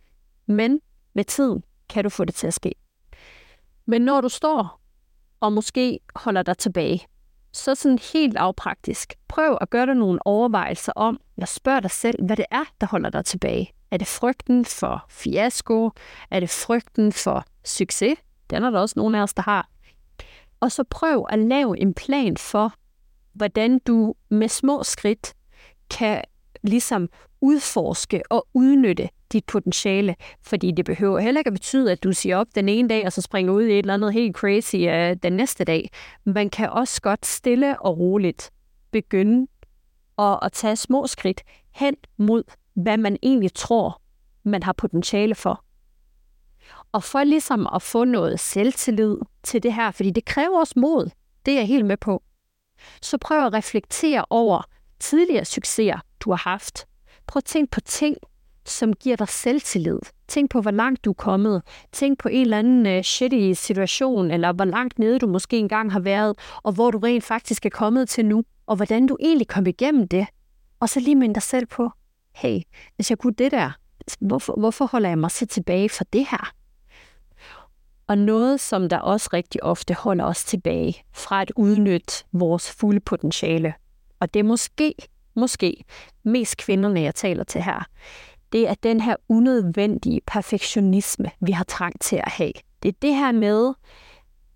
men 0.47 0.81
med 1.15 1.25
tiden 1.25 1.65
kan 1.89 2.05
du 2.05 2.11
få 2.11 2.25
det 2.25 2.35
til 2.35 2.47
at 2.47 2.55
ske. 2.55 2.75
Men 3.87 4.03
når 4.03 4.21
du 4.21 4.29
står 4.29 4.81
og 5.41 5.53
måske 5.53 6.01
holder 6.15 6.43
dig 6.43 6.59
tilbage, 6.59 7.07
så 7.53 7.75
sådan 7.75 7.99
helt 8.13 8.37
afpraktisk, 8.37 9.15
prøv 9.29 9.59
at 9.61 9.71
gøre 9.71 9.87
dig 9.87 9.95
nogle 9.95 10.27
overvejelser 10.27 10.93
om, 10.97 11.21
og 11.43 11.49
spørg 11.49 11.83
dig 11.83 11.91
selv, 11.91 12.25
hvad 12.27 12.37
det 12.37 12.45
er, 12.51 12.65
der 12.81 12.87
holder 12.87 13.11
dig 13.11 13.25
tilbage. 13.25 13.73
Er 13.91 13.97
det 13.97 14.07
frygten 14.07 14.65
for 14.65 15.07
fiasko? 15.11 15.91
Er 16.31 16.41
det 16.41 16.51
frygten 16.51 17.13
for 17.13 17.45
succes? 17.65 18.19
Den 18.51 18.65
er 18.65 18.71
der 18.71 18.81
også 18.81 18.95
nogle 18.97 19.19
af 19.19 19.23
os, 19.23 19.35
der 19.35 19.43
har. 19.43 19.69
Og 20.61 20.73
så 20.73 20.85
prøv 20.91 21.27
at 21.29 21.39
lave 21.39 21.81
en 21.81 21.95
plan 21.95 22.37
for, 22.37 22.73
hvordan 23.33 23.79
du 23.79 24.15
med 24.29 24.49
små 24.49 24.83
skridt 24.83 25.35
kan 25.91 26.23
ligesom 26.69 27.09
udforske 27.41 28.23
og 28.31 28.47
udnytte 28.55 29.09
dit 29.33 29.45
potentiale, 29.45 30.17
fordi 30.43 30.71
det 30.71 30.85
behøver 30.85 31.19
heller 31.19 31.39
ikke 31.39 31.49
at 31.49 31.55
betyde, 31.55 31.93
at 31.93 32.05
du 32.05 32.13
siger 32.13 32.37
op 32.37 32.47
den 32.55 32.69
ene 32.69 32.89
dag, 32.89 33.07
og 33.07 33.13
så 33.13 33.23
springer 33.23 33.53
ud 33.53 33.63
i 33.63 33.73
et 33.73 33.79
eller 33.79 33.95
andet 33.95 34.13
helt 34.13 34.37
crazy 34.37 34.77
øh, 34.77 35.17
den 35.23 35.33
næste 35.33 35.65
dag. 35.65 35.91
Man 36.25 36.51
kan 36.51 36.71
også 36.71 37.03
godt 37.03 37.27
stille 37.27 37.81
og 37.81 37.99
roligt 37.99 38.51
begynde 38.91 39.47
at, 40.19 40.39
at 40.43 40.53
tage 40.53 40.77
små 40.77 41.07
skridt 41.07 41.43
hen 41.75 41.95
mod, 42.17 42.43
hvad 42.75 42.97
man 42.97 43.17
egentlig 43.23 43.55
tror, 43.55 44.03
man 44.43 44.63
har 44.63 44.73
potentiale 44.73 45.35
for. 45.35 45.65
Og 46.93 47.03
for 47.03 47.25
ligesom 47.25 47.69
at 47.75 47.83
få 47.83 48.05
noget 48.05 48.41
selvtillid 48.41 49.17
til 49.43 49.63
det 49.63 49.73
her, 49.73 49.91
fordi 49.91 50.11
det 50.11 50.25
kræver 50.25 50.59
også 50.61 50.75
mod, 50.77 51.11
det 51.47 51.53
er 51.53 51.59
jeg 51.59 51.67
helt 51.67 51.87
med 51.87 51.97
på, 51.97 52.23
så 53.03 53.19
prøv 53.19 53.47
at 53.47 53.53
reflektere 53.53 54.25
over 54.31 54.63
tidligere 55.01 55.45
succeser, 55.45 56.01
du 56.21 56.31
har 56.31 56.51
haft. 56.51 56.87
Prøv 57.27 57.39
at 57.39 57.45
tænke 57.45 57.71
på 57.71 57.81
ting, 57.81 58.17
som 58.65 58.93
giver 58.93 59.17
dig 59.17 59.29
selvtillid. 59.29 59.99
Tænk 60.29 60.51
på, 60.51 60.61
hvor 60.61 60.71
langt 60.71 61.05
du 61.05 61.11
er 61.11 61.15
kommet. 61.15 61.63
Tænk 61.93 62.19
på 62.19 62.29
en 62.29 62.43
eller 62.43 62.59
anden 62.59 62.99
uh, 62.99 63.03
shitty 63.03 63.53
situation, 63.53 64.31
eller 64.31 64.53
hvor 64.53 64.65
langt 64.65 64.99
nede 64.99 65.19
du 65.19 65.27
måske 65.27 65.59
engang 65.59 65.93
har 65.93 66.01
været, 66.01 66.39
og 66.63 66.73
hvor 66.73 66.91
du 66.91 66.99
rent 66.99 67.25
faktisk 67.25 67.67
er 67.67 67.71
kommet 67.71 68.09
til 68.09 68.27
nu, 68.27 68.45
og 68.67 68.77
hvordan 68.77 69.07
du 69.07 69.17
egentlig 69.21 69.49
kom 69.49 69.67
igennem 69.67 70.09
det. 70.09 70.27
Og 70.81 70.89
så 70.89 71.01
lige 71.01 71.17
minde 71.17 71.35
dig 71.35 71.43
selv 71.43 71.67
på, 71.67 71.91
hey, 72.35 72.61
hvis 72.97 73.11
jeg 73.11 73.19
kunne 73.19 73.35
det 73.39 73.53
der, 73.53 73.71
hvorfor, 74.21 74.55
hvorfor 74.59 74.87
holder 74.87 75.09
jeg 75.09 75.19
mig 75.19 75.31
så 75.31 75.47
tilbage 75.47 75.89
for 75.89 76.05
det 76.05 76.27
her? 76.31 76.53
Og 78.09 78.19
noget, 78.19 78.61
som 78.61 78.89
der 78.89 78.99
også 78.99 79.31
rigtig 79.33 79.63
ofte 79.63 79.95
holder 79.95 80.25
os 80.25 80.45
tilbage 80.45 81.03
fra 81.15 81.43
at 81.43 81.53
udnytte 81.57 82.25
vores 82.33 82.73
fulde 82.73 83.01
potentiale, 83.01 83.75
og 84.21 84.35
det 84.35 84.41
er 84.41 84.45
måske, 84.45 84.95
måske 85.35 85.85
mest 86.23 86.57
kvinderne, 86.57 87.01
jeg 87.01 87.15
taler 87.15 87.45
til 87.45 87.63
her, 87.63 87.87
det 88.53 88.69
er 88.69 88.75
den 88.83 89.01
her 89.01 89.17
unødvendige 89.29 90.21
perfektionisme, 90.27 91.31
vi 91.41 91.53
har 91.53 91.65
trang 91.65 92.01
til 92.01 92.17
at 92.17 92.33
have. 92.33 92.53
Det 92.83 92.89
er 92.89 92.99
det 93.03 93.15
her 93.15 93.33
med, 93.33 93.75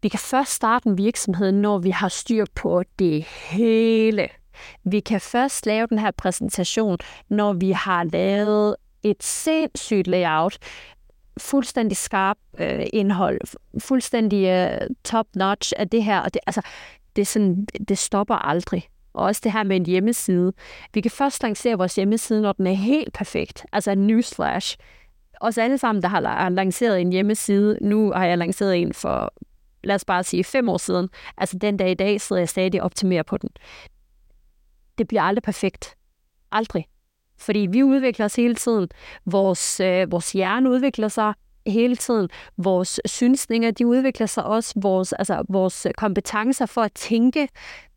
vi 0.02 0.08
kan 0.08 0.18
først 0.18 0.52
starte 0.52 0.88
en 0.88 0.98
virksomhed, 0.98 1.52
når 1.52 1.78
vi 1.78 1.90
har 1.90 2.08
styr 2.08 2.44
på 2.54 2.82
det 2.98 3.24
hele. 3.24 4.28
Vi 4.84 5.00
kan 5.00 5.20
først 5.20 5.66
lave 5.66 5.86
den 5.86 5.98
her 5.98 6.10
præsentation, 6.10 6.98
når 7.28 7.52
vi 7.52 7.70
har 7.70 8.04
lavet 8.04 8.76
et 9.02 9.22
sindssygt 9.22 10.06
layout, 10.06 10.58
fuldstændig 11.38 11.96
skarp 11.96 12.36
øh, 12.58 12.86
indhold, 12.92 13.40
fuldstændig 13.80 14.46
øh, 14.46 14.88
top-notch 15.04 15.72
af 15.76 15.88
det 15.88 16.04
her. 16.04 16.20
Og 16.20 16.34
det, 16.34 16.40
altså, 16.46 16.62
det, 17.16 17.22
er 17.22 17.26
sådan, 17.26 17.66
det 17.88 17.98
stopper 17.98 18.34
aldrig. 18.34 18.88
Og 19.12 19.24
også 19.24 19.40
det 19.44 19.52
her 19.52 19.62
med 19.62 19.76
en 19.76 19.86
hjemmeside. 19.86 20.52
Vi 20.94 21.00
kan 21.00 21.10
først 21.10 21.42
lancere 21.42 21.78
vores 21.78 21.96
hjemmeside, 21.96 22.42
når 22.42 22.52
den 22.52 22.66
er 22.66 22.72
helt 22.72 23.12
perfekt. 23.12 23.66
Altså 23.72 23.90
en 23.90 24.06
newsflash. 24.06 24.76
Os 25.40 25.58
alle 25.58 25.78
sammen, 25.78 26.02
der 26.02 26.08
har 26.08 26.48
lanceret 26.48 27.00
en 27.00 27.12
hjemmeside. 27.12 27.78
Nu 27.82 28.12
har 28.12 28.26
jeg 28.26 28.38
lanceret 28.38 28.76
en 28.76 28.92
for, 28.92 29.34
lad 29.84 29.94
os 29.94 30.04
bare 30.04 30.24
sige, 30.24 30.44
fem 30.44 30.68
år 30.68 30.76
siden. 30.76 31.08
Altså 31.36 31.58
den 31.58 31.76
dag 31.76 31.90
i 31.90 31.94
dag 31.94 32.20
sidder 32.20 32.40
jeg 32.40 32.48
stadig 32.48 32.80
og 32.80 32.84
optimerer 32.84 33.22
på 33.22 33.36
den. 33.36 33.50
Det 34.98 35.08
bliver 35.08 35.22
aldrig 35.22 35.42
perfekt. 35.42 35.96
Aldrig. 36.52 36.86
Fordi 37.38 37.58
vi 37.70 37.82
udvikler 37.82 38.26
os 38.26 38.36
hele 38.36 38.54
tiden. 38.54 38.88
Vores, 39.26 39.80
øh, 39.80 40.12
vores 40.12 40.32
hjerne 40.32 40.70
udvikler 40.70 41.08
sig 41.08 41.34
hele 41.66 41.96
tiden. 41.96 42.28
Vores 42.56 43.00
synsninger, 43.04 43.70
de 43.70 43.86
udvikler 43.86 44.26
sig 44.26 44.44
også. 44.44 44.74
Vores, 44.76 45.12
altså, 45.12 45.44
vores 45.48 45.86
kompetencer 45.96 46.66
for 46.66 46.82
at 46.82 46.92
tænke 46.92 47.48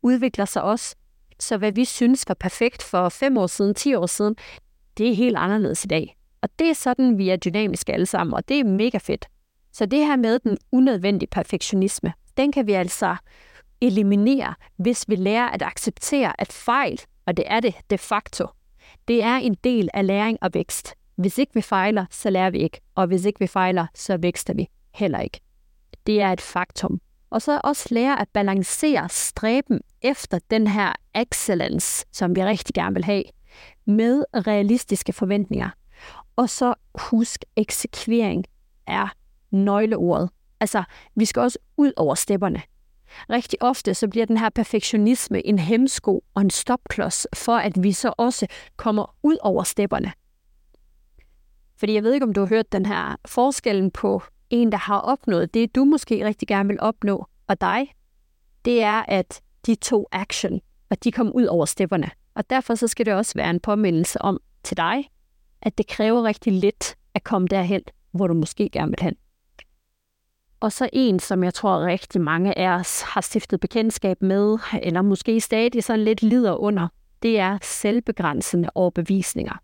udvikler 0.02 0.44
sig 0.44 0.62
også. 0.62 0.96
Så 1.40 1.56
hvad 1.56 1.72
vi 1.72 1.84
synes 1.84 2.24
var 2.28 2.34
perfekt 2.34 2.82
for 2.82 3.08
fem 3.08 3.36
år 3.36 3.46
siden, 3.46 3.74
ti 3.74 3.94
år 3.94 4.06
siden, 4.06 4.36
det 4.98 5.10
er 5.10 5.14
helt 5.14 5.36
anderledes 5.36 5.84
i 5.84 5.88
dag. 5.88 6.16
Og 6.42 6.48
det 6.58 6.70
er 6.70 6.74
sådan, 6.74 7.18
vi 7.18 7.28
er 7.28 7.36
dynamiske 7.36 7.92
alle 7.92 8.06
sammen, 8.06 8.34
og 8.34 8.48
det 8.48 8.60
er 8.60 8.64
mega 8.64 8.98
fedt. 8.98 9.26
Så 9.72 9.86
det 9.86 10.06
her 10.06 10.16
med 10.16 10.38
den 10.38 10.58
unødvendige 10.72 11.28
perfektionisme, 11.30 12.12
den 12.36 12.52
kan 12.52 12.66
vi 12.66 12.72
altså 12.72 13.16
eliminere, 13.80 14.54
hvis 14.76 15.04
vi 15.08 15.16
lærer 15.16 15.48
at 15.48 15.62
acceptere, 15.62 16.40
at 16.40 16.52
fejl, 16.52 17.00
og 17.26 17.36
det 17.36 17.44
er 17.48 17.60
det 17.60 17.74
de 17.90 17.98
facto, 17.98 18.46
det 19.08 19.22
er 19.22 19.36
en 19.36 19.56
del 19.64 19.88
af 19.94 20.06
læring 20.06 20.38
og 20.42 20.50
vækst. 20.54 20.94
Hvis 21.16 21.38
ikke 21.38 21.54
vi 21.54 21.62
fejler, 21.62 22.06
så 22.10 22.30
lærer 22.30 22.50
vi 22.50 22.58
ikke. 22.58 22.80
Og 22.94 23.06
hvis 23.06 23.24
ikke 23.24 23.40
vi 23.40 23.46
fejler, 23.46 23.86
så 23.94 24.16
vækster 24.16 24.54
vi 24.54 24.68
heller 24.94 25.20
ikke. 25.20 25.40
Det 26.06 26.20
er 26.20 26.32
et 26.32 26.40
faktum. 26.40 27.00
Og 27.30 27.42
så 27.42 27.60
også 27.64 27.88
lære 27.90 28.20
at 28.20 28.28
balancere 28.28 29.08
stræben 29.08 29.80
efter 30.04 30.38
den 30.50 30.66
her 30.66 30.92
excellence, 31.14 32.06
som 32.12 32.36
vi 32.36 32.44
rigtig 32.44 32.74
gerne 32.74 32.94
vil 32.94 33.04
have, 33.04 33.22
med 33.86 34.24
realistiske 34.34 35.12
forventninger. 35.12 35.70
Og 36.36 36.50
så 36.50 36.74
husk, 36.94 37.44
eksekvering 37.56 38.44
er 38.86 39.08
nøgleordet. 39.50 40.30
Altså, 40.60 40.84
vi 41.14 41.24
skal 41.24 41.40
også 41.40 41.58
ud 41.76 41.92
over 41.96 42.14
stepperne. 42.14 42.62
Rigtig 43.30 43.62
ofte 43.62 43.94
så 43.94 44.08
bliver 44.08 44.26
den 44.26 44.36
her 44.36 44.48
perfektionisme 44.48 45.46
en 45.46 45.58
hemsko 45.58 46.24
og 46.34 46.42
en 46.42 46.50
stopklods 46.50 47.26
for, 47.34 47.56
at 47.56 47.82
vi 47.82 47.92
så 47.92 48.12
også 48.18 48.46
kommer 48.76 49.16
ud 49.22 49.36
over 49.40 49.62
stepperne. 49.62 50.12
Fordi 51.76 51.94
jeg 51.94 52.02
ved 52.02 52.12
ikke, 52.12 52.26
om 52.26 52.32
du 52.32 52.40
har 52.40 52.48
hørt 52.48 52.72
den 52.72 52.86
her 52.86 53.16
forskellen 53.26 53.90
på 53.90 54.22
en, 54.50 54.72
der 54.72 54.78
har 54.78 54.98
opnået 54.98 55.54
det, 55.54 55.74
du 55.74 55.84
måske 55.84 56.26
rigtig 56.26 56.48
gerne 56.48 56.68
vil 56.68 56.80
opnå, 56.80 57.26
og 57.46 57.60
dig. 57.60 57.94
Det 58.64 58.82
er, 58.82 59.04
at 59.08 59.42
de 59.66 59.74
to 59.74 60.06
action, 60.12 60.60
og 60.90 61.04
de 61.04 61.12
kom 61.12 61.32
ud 61.32 61.44
over 61.44 61.64
stepperne. 61.64 62.10
Og 62.34 62.50
derfor 62.50 62.74
så 62.74 62.88
skal 62.88 63.06
det 63.06 63.14
også 63.14 63.32
være 63.36 63.50
en 63.50 63.60
påmindelse 63.60 64.22
om 64.22 64.40
til 64.62 64.76
dig, 64.76 65.10
at 65.62 65.78
det 65.78 65.86
kræver 65.86 66.22
rigtig 66.22 66.52
lidt 66.52 66.96
at 67.14 67.24
komme 67.24 67.48
derhen, 67.48 67.82
hvor 68.12 68.26
du 68.26 68.34
måske 68.34 68.70
gerne 68.72 68.90
vil 68.90 69.02
hen. 69.02 69.14
Og 70.60 70.72
så 70.72 70.88
en, 70.92 71.18
som 71.18 71.44
jeg 71.44 71.54
tror 71.54 71.86
rigtig 71.86 72.20
mange 72.20 72.58
af 72.58 72.68
os 72.68 73.02
har 73.02 73.20
stiftet 73.20 73.60
bekendtskab 73.60 74.22
med, 74.22 74.58
eller 74.82 75.02
måske 75.02 75.40
stadig 75.40 75.84
sådan 75.84 76.04
lidt 76.04 76.22
lider 76.22 76.54
under, 76.54 76.88
det 77.22 77.38
er 77.38 77.58
selvbegrænsende 77.62 78.70
overbevisninger. 78.74 79.58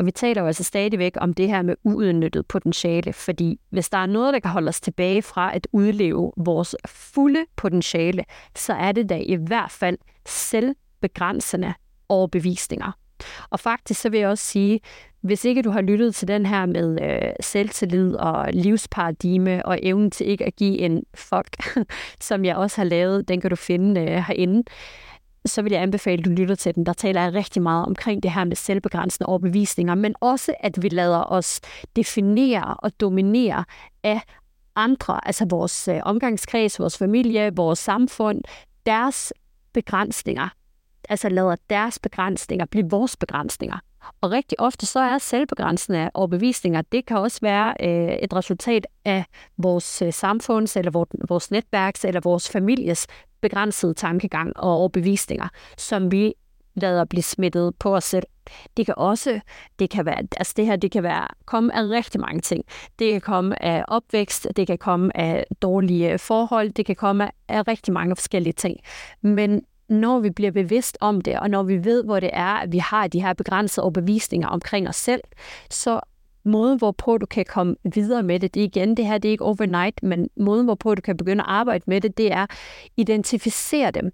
Og 0.00 0.06
vi 0.06 0.10
taler 0.10 0.40
jo 0.40 0.46
altså 0.46 0.64
stadigvæk 0.64 1.12
om 1.16 1.34
det 1.34 1.48
her 1.48 1.62
med 1.62 1.74
uudnyttet 1.84 2.46
potentiale, 2.46 3.12
fordi 3.12 3.60
hvis 3.70 3.88
der 3.88 3.98
er 3.98 4.06
noget, 4.06 4.34
der 4.34 4.40
kan 4.40 4.50
holde 4.50 4.68
os 4.68 4.80
tilbage 4.80 5.22
fra 5.22 5.54
at 5.54 5.66
udleve 5.72 6.32
vores 6.36 6.76
fulde 6.86 7.44
potentiale, 7.56 8.24
så 8.56 8.72
er 8.72 8.92
det 8.92 9.08
da 9.08 9.16
i 9.16 9.34
hvert 9.34 9.70
fald 9.70 9.98
selvbegrænsende 10.26 11.74
overbevisninger. 12.08 12.92
Og 13.50 13.60
faktisk 13.60 14.00
så 14.00 14.08
vil 14.08 14.20
jeg 14.20 14.28
også 14.28 14.44
sige, 14.44 14.80
hvis 15.20 15.44
ikke 15.44 15.62
du 15.62 15.70
har 15.70 15.80
lyttet 15.80 16.14
til 16.14 16.28
den 16.28 16.46
her 16.46 16.66
med 16.66 16.98
øh, 17.02 17.32
selvtillid 17.40 18.14
og 18.14 18.48
livsparadigme 18.52 19.66
og 19.66 19.78
evnen 19.82 20.10
til 20.10 20.28
ikke 20.28 20.46
at 20.46 20.56
give 20.56 20.78
en 20.78 21.02
fuck, 21.14 21.76
som 22.28 22.44
jeg 22.44 22.56
også 22.56 22.76
har 22.76 22.84
lavet, 22.84 23.28
den 23.28 23.40
kan 23.40 23.50
du 23.50 23.56
finde 23.56 24.00
øh, 24.00 24.06
herinde, 24.06 24.62
så 25.46 25.62
vil 25.62 25.72
jeg 25.72 25.82
anbefale, 25.82 26.18
at 26.18 26.24
du 26.24 26.30
lytter 26.30 26.54
til 26.54 26.74
den. 26.74 26.86
Der 26.86 26.92
taler 26.92 27.22
jeg 27.22 27.34
rigtig 27.34 27.62
meget 27.62 27.86
omkring 27.86 28.22
det 28.22 28.30
her 28.30 28.44
med 28.44 28.56
selvbegrænsende 28.56 29.26
overbevisninger, 29.26 29.94
men 29.94 30.14
også, 30.20 30.54
at 30.60 30.82
vi 30.82 30.88
lader 30.88 31.24
os 31.24 31.60
definere 31.96 32.74
og 32.74 33.00
dominere 33.00 33.64
af 34.02 34.20
andre, 34.76 35.26
altså 35.26 35.46
vores 35.50 35.88
øh, 35.88 36.00
omgangskreds, 36.02 36.80
vores 36.80 36.98
familie, 36.98 37.52
vores 37.56 37.78
samfund, 37.78 38.42
deres 38.86 39.32
begrænsninger. 39.72 40.48
Altså 41.08 41.28
lader 41.28 41.56
deres 41.70 41.98
begrænsninger 41.98 42.66
blive 42.66 42.90
vores 42.90 43.16
begrænsninger. 43.16 43.78
Og 44.20 44.30
rigtig 44.30 44.60
ofte 44.60 44.86
så 44.86 45.00
er 45.00 45.18
selvbegrænsende 45.18 46.10
overbevisninger, 46.14 46.82
det 46.92 47.06
kan 47.06 47.16
også 47.16 47.38
være 47.42 47.74
øh, 47.80 48.14
et 48.22 48.34
resultat 48.34 48.86
af 49.04 49.24
vores 49.56 50.02
øh, 50.02 50.12
samfunds, 50.12 50.76
eller 50.76 50.90
vores, 50.90 51.08
vores 51.28 51.50
netværks, 51.50 52.04
eller 52.04 52.20
vores 52.24 52.50
families 52.50 53.06
begrænsede 53.40 53.94
tankegang 53.94 54.56
og 54.56 54.70
overbevisninger, 54.70 55.48
som 55.78 56.12
vi 56.12 56.34
lader 56.74 57.04
blive 57.04 57.22
smittet 57.22 57.74
på 57.78 57.96
os 57.96 58.04
selv. 58.04 58.26
Det 58.76 58.86
kan 58.86 58.94
også, 58.98 59.40
det 59.78 59.90
kan 59.90 60.06
være, 60.06 60.18
altså 60.36 60.54
det 60.56 60.66
her, 60.66 60.76
det 60.76 60.90
kan 60.90 61.02
være, 61.02 61.28
komme 61.44 61.76
af 61.76 61.82
rigtig 61.82 62.20
mange 62.20 62.40
ting. 62.40 62.64
Det 62.98 63.12
kan 63.12 63.20
komme 63.20 63.62
af 63.62 63.84
opvækst, 63.88 64.48
det 64.56 64.66
kan 64.66 64.78
komme 64.78 65.16
af 65.16 65.44
dårlige 65.62 66.18
forhold, 66.18 66.70
det 66.70 66.86
kan 66.86 66.96
komme 66.96 67.30
af 67.48 67.68
rigtig 67.68 67.94
mange 67.94 68.16
forskellige 68.16 68.52
ting. 68.52 68.76
Men 69.22 69.62
når 69.90 70.20
vi 70.20 70.30
bliver 70.30 70.50
bevidst 70.50 70.98
om 71.00 71.20
det, 71.20 71.38
og 71.38 71.50
når 71.50 71.62
vi 71.62 71.84
ved, 71.84 72.04
hvor 72.04 72.20
det 72.20 72.30
er, 72.32 72.54
at 72.54 72.72
vi 72.72 72.78
har 72.78 73.06
de 73.06 73.22
her 73.22 73.32
begrænsede 73.32 73.84
overbevisninger 73.84 74.48
omkring 74.48 74.88
os 74.88 74.96
selv, 74.96 75.20
så 75.70 76.00
måden, 76.44 76.78
hvorpå 76.78 77.18
du 77.18 77.26
kan 77.26 77.44
komme 77.48 77.76
videre 77.94 78.22
med 78.22 78.40
det, 78.40 78.54
det 78.54 78.60
er 78.60 78.64
igen, 78.64 78.96
det 78.96 79.06
her 79.06 79.18
det 79.18 79.28
er 79.28 79.32
ikke 79.32 79.44
overnight, 79.44 80.02
men 80.02 80.28
måden, 80.36 80.64
hvorpå 80.64 80.94
du 80.94 81.02
kan 81.02 81.16
begynde 81.16 81.42
at 81.42 81.48
arbejde 81.48 81.84
med 81.86 82.00
det, 82.00 82.18
det 82.18 82.32
er 82.32 82.46
identificere 82.96 83.90
dem 83.90 84.12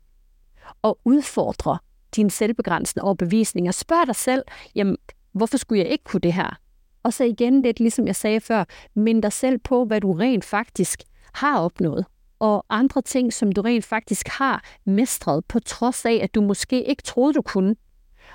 og 0.82 0.98
udfordre 1.04 1.78
dine 2.16 2.30
selvbegrænsende 2.30 3.04
overbevisninger. 3.04 3.72
Spørg 3.72 4.06
dig 4.06 4.16
selv, 4.16 4.42
jamen, 4.74 4.96
hvorfor 5.32 5.56
skulle 5.56 5.82
jeg 5.82 5.90
ikke 5.90 6.04
kunne 6.04 6.20
det 6.20 6.32
her? 6.32 6.58
Og 7.02 7.12
så 7.12 7.24
igen 7.24 7.62
lidt, 7.62 7.80
ligesom 7.80 8.06
jeg 8.06 8.16
sagde 8.16 8.40
før, 8.40 8.64
mind 8.94 9.22
dig 9.22 9.32
selv 9.32 9.58
på, 9.58 9.84
hvad 9.84 10.00
du 10.00 10.12
rent 10.12 10.44
faktisk 10.44 11.02
har 11.34 11.60
opnået 11.60 12.06
og 12.38 12.64
andre 12.70 13.02
ting, 13.02 13.32
som 13.32 13.52
du 13.52 13.60
rent 13.60 13.84
faktisk 13.84 14.28
har 14.28 14.64
mestret, 14.84 15.44
på 15.44 15.60
trods 15.60 16.04
af, 16.04 16.20
at 16.22 16.34
du 16.34 16.40
måske 16.40 16.84
ikke 16.84 17.02
troede, 17.02 17.34
du 17.34 17.42
kunne. 17.42 17.76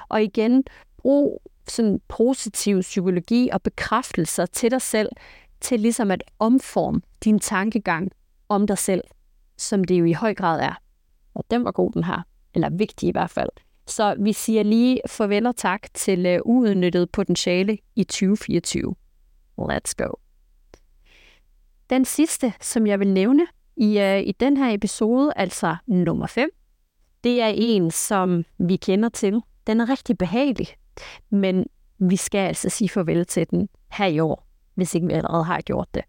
Og 0.09 0.23
igen, 0.23 0.63
brug 0.97 1.41
sådan 1.67 2.01
positiv 2.07 2.81
psykologi 2.81 3.49
og 3.53 3.61
bekræftelser 3.61 4.45
til 4.45 4.71
dig 4.71 4.81
selv, 4.81 5.09
til 5.61 5.79
ligesom 5.79 6.11
at 6.11 6.23
omforme 6.39 7.01
din 7.23 7.39
tankegang 7.39 8.11
om 8.49 8.67
dig 8.67 8.77
selv, 8.77 9.01
som 9.57 9.83
det 9.83 9.99
jo 9.99 10.05
i 10.05 10.13
høj 10.13 10.33
grad 10.33 10.61
er. 10.61 10.81
Og 11.33 11.45
den 11.51 11.65
var 11.65 11.71
god, 11.71 11.91
den 11.91 12.03
her. 12.03 12.21
Eller 12.53 12.69
vigtig 12.69 13.09
i 13.09 13.11
hvert 13.11 13.29
fald. 13.29 13.49
Så 13.87 14.15
vi 14.19 14.33
siger 14.33 14.63
lige 14.63 15.01
farvel 15.07 15.47
og 15.47 15.55
tak 15.55 15.93
til 15.93 16.25
øh, 16.25 16.39
uudnyttet 16.45 17.11
potentiale 17.11 17.77
i 17.95 18.03
2024. 18.03 18.95
Let's 19.59 19.93
go. 19.97 20.13
Den 21.89 22.05
sidste, 22.05 22.53
som 22.61 22.87
jeg 22.87 22.99
vil 22.99 23.13
nævne 23.13 23.47
i, 23.81 23.99
øh, 23.99 24.19
i 24.19 24.31
den 24.31 24.57
her 24.57 24.73
episode, 24.73 25.33
altså 25.35 25.75
nummer 25.87 26.27
5, 26.27 26.49
det 27.23 27.41
er 27.41 27.51
en, 27.55 27.91
som 27.91 28.43
vi 28.57 28.75
kender 28.75 29.09
til. 29.09 29.41
Den 29.67 29.81
er 29.81 29.89
rigtig 29.89 30.17
behagelig, 30.17 30.67
men 31.29 31.65
vi 31.99 32.15
skal 32.15 32.39
altså 32.39 32.69
sige 32.69 32.89
farvel 32.89 33.25
til 33.25 33.49
den 33.49 33.69
her 33.91 34.05
i 34.05 34.19
år, 34.19 34.47
hvis 34.75 34.95
ikke 34.95 35.07
vi 35.07 35.13
allerede 35.13 35.43
har 35.43 35.61
gjort 35.61 35.87
det. 35.93 36.03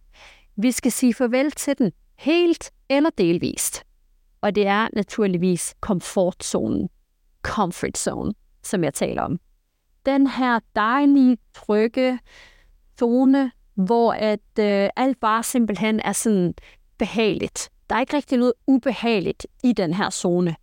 Vi 0.57 0.73
skal 0.73 0.93
sige 0.93 1.15
farvel 1.15 1.51
til 1.51 1.79
den 1.79 1.93
helt 2.19 2.73
eller 2.89 3.11
delvist. 3.19 3.83
Og 4.41 4.55
det 4.55 4.67
er 4.67 4.89
naturligvis 4.93 5.75
komfortzonen, 5.81 6.89
comfort 7.43 7.99
zone, 7.99 8.35
som 8.63 8.85
jeg 8.85 8.95
taler 8.95 9.23
om. 9.23 9.41
Den 10.07 10.27
her 10.27 10.61
dejlige, 10.77 11.39
trygge 11.55 12.19
zone, 12.99 13.53
hvor 13.75 14.13
at 14.13 14.59
øh, 14.61 14.91
alt 14.97 15.21
bare 15.21 15.43
simpelthen 15.43 16.01
er 16.01 16.13
sådan 16.13 16.55
behageligt. 17.03 17.71
Der 17.91 17.97
er 17.97 18.01
ikke 18.01 18.17
rigtig 18.17 18.39
noget 18.39 18.53
ubehageligt 18.67 19.47
i 19.65 19.73
den 19.73 19.95
her 19.95 20.11
zone. 20.11 20.57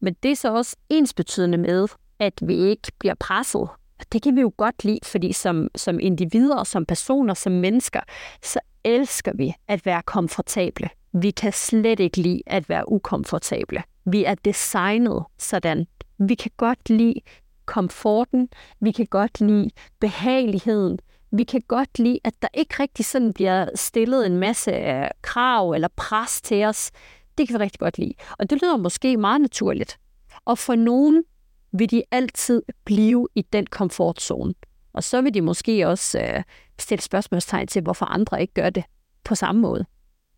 Men 0.00 0.16
det 0.22 0.30
er 0.30 0.36
så 0.36 0.54
også 0.54 0.76
ensbetydende 0.88 1.58
med, 1.58 1.88
at 2.18 2.32
vi 2.42 2.54
ikke 2.54 2.92
bliver 2.98 3.14
presset. 3.14 3.68
Det 4.12 4.22
kan 4.22 4.36
vi 4.36 4.40
jo 4.40 4.52
godt 4.56 4.84
lide, 4.84 4.98
fordi 5.04 5.32
som, 5.32 5.68
som 5.76 6.00
individer, 6.00 6.64
som 6.64 6.86
personer, 6.86 7.34
som 7.34 7.52
mennesker, 7.52 8.00
så 8.42 8.60
elsker 8.84 9.32
vi 9.34 9.54
at 9.68 9.86
være 9.86 10.02
komfortable. 10.02 10.88
Vi 11.12 11.30
kan 11.30 11.52
slet 11.52 12.00
ikke 12.00 12.20
lide 12.20 12.42
at 12.46 12.68
være 12.68 12.92
ukomfortable. 12.92 13.82
Vi 14.04 14.24
er 14.24 14.34
designet 14.34 15.24
sådan. 15.38 15.86
Vi 16.18 16.34
kan 16.34 16.50
godt 16.56 16.90
lide 16.90 17.20
komforten, 17.66 18.48
vi 18.80 18.92
kan 18.92 19.06
godt 19.06 19.40
lide 19.40 19.70
behageligheden, 20.00 20.98
vi 21.30 21.44
kan 21.44 21.62
godt 21.68 21.98
lide, 21.98 22.20
at 22.24 22.34
der 22.42 22.48
ikke 22.54 22.74
rigtig 22.82 23.04
sådan 23.04 23.32
bliver 23.32 23.68
stillet 23.74 24.26
en 24.26 24.36
masse 24.36 24.70
øh, 24.70 25.08
krav 25.22 25.70
eller 25.70 25.88
pres 25.96 26.40
til 26.42 26.64
os. 26.64 26.90
Det 27.38 27.48
kan 27.48 27.58
vi 27.58 27.64
rigtig 27.64 27.78
godt 27.78 27.98
lide. 27.98 28.14
Og 28.38 28.50
det 28.50 28.62
lyder 28.62 28.76
måske 28.76 29.16
meget 29.16 29.40
naturligt. 29.40 29.98
Og 30.44 30.58
for 30.58 30.74
nogen 30.74 31.24
vil 31.72 31.90
de 31.90 32.02
altid 32.10 32.62
blive 32.84 33.28
i 33.34 33.42
den 33.42 33.66
komfortzone. 33.66 34.54
Og 34.92 35.04
så 35.04 35.22
vil 35.22 35.34
de 35.34 35.40
måske 35.40 35.88
også 35.88 36.20
øh, 36.20 36.42
stille 36.78 37.02
spørgsmålstegn 37.02 37.66
til, 37.66 37.82
hvorfor 37.82 38.06
andre 38.06 38.40
ikke 38.40 38.54
gør 38.54 38.70
det 38.70 38.84
på 39.24 39.34
samme 39.34 39.60
måde. 39.60 39.84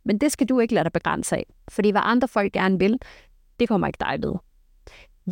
Men 0.04 0.18
det 0.18 0.32
skal 0.32 0.46
du 0.46 0.60
ikke 0.60 0.74
lade 0.74 0.84
dig 0.84 0.92
begrænse 0.92 1.36
af, 1.36 1.46
fordi 1.68 1.90
hvad 1.90 2.00
andre 2.04 2.28
folk 2.28 2.52
gerne 2.52 2.78
vil, 2.78 2.98
det 3.60 3.68
kommer 3.68 3.86
ikke 3.86 3.98
dig 4.00 4.18
ved. 4.22 4.34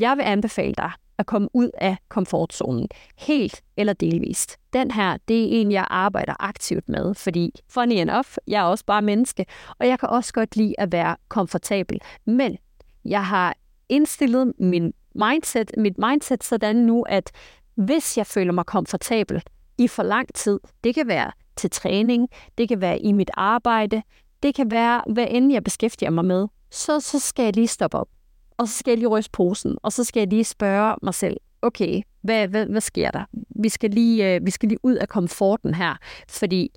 Jeg 0.01 0.17
vil 0.17 0.23
anbefale 0.23 0.75
dig 0.75 0.93
at 1.19 1.27
komme 1.27 1.49
ud 1.55 1.71
af 1.75 1.97
komfortzonen, 2.09 2.89
helt 3.19 3.63
eller 3.77 3.93
delvist. 3.93 4.57
Den 4.73 4.91
her, 4.91 5.17
det 5.29 5.43
er 5.45 5.61
en, 5.61 5.73
jeg 5.73 5.87
arbejder 5.91 6.35
aktivt 6.41 6.89
med, 6.89 7.15
fordi 7.15 7.53
funny 7.69 7.93
enough, 7.93 8.29
jeg 8.47 8.61
er 8.61 8.65
også 8.65 8.85
bare 8.85 9.03
menneske, 9.03 9.47
og 9.79 9.89
jeg 9.89 9.99
kan 9.99 10.09
også 10.09 10.33
godt 10.33 10.57
lide 10.57 10.75
at 10.79 10.93
være 10.93 11.17
komfortabel. 11.29 12.01
Men 12.25 12.57
jeg 13.05 13.27
har 13.27 13.55
indstillet 13.89 14.53
min 14.59 14.93
mindset, 15.15 15.71
mit 15.77 15.99
mindset 15.99 16.45
sådan 16.45 16.77
nu, 16.77 17.03
at 17.03 17.31
hvis 17.75 18.19
jeg 18.19 18.27
føler 18.27 18.53
mig 18.53 18.67
komfortabel 18.67 19.43
i 19.79 19.89
for 19.89 20.03
lang 20.03 20.35
tid, 20.35 20.61
det 20.85 20.95
kan 20.95 21.09
være 21.09 21.33
til 21.57 21.71
træning, 21.71 22.29
det 22.59 22.69
kan 22.69 22.81
være 22.81 22.99
i 22.99 23.13
mit 23.13 23.31
arbejde, 23.35 24.03
det 24.43 24.55
kan 24.55 24.71
være, 24.71 25.03
hvad 25.13 25.27
end 25.31 25.53
jeg 25.53 25.65
beskæftiger 25.65 26.11
mig 26.11 26.25
med, 26.25 26.49
så, 26.71 27.01
så 27.01 27.19
skal 27.19 27.43
jeg 27.43 27.55
lige 27.57 27.67
stoppe 27.67 27.99
op. 27.99 28.09
Og 28.59 28.69
så 28.69 28.79
skal 28.79 28.91
jeg 28.91 28.99
lige 28.99 29.09
ryste 29.09 29.31
posen, 29.31 29.79
og 29.83 29.93
så 29.93 30.05
skal 30.05 30.21
jeg 30.21 30.29
lige 30.29 30.45
spørge 30.45 30.97
mig 31.03 31.15
selv, 31.15 31.37
okay, 31.63 32.03
hvad, 32.23 32.49
hvad, 32.49 32.67
hvad 32.67 32.81
sker 32.81 33.11
der? 33.11 33.25
Vi 33.63 33.69
skal, 33.69 33.91
lige, 33.91 34.35
øh, 34.35 34.47
vi 34.47 34.51
skal 34.51 34.69
lige 34.69 34.79
ud 34.83 34.95
af 34.95 35.09
komforten 35.09 35.75
her, 35.75 35.97
fordi 36.29 36.71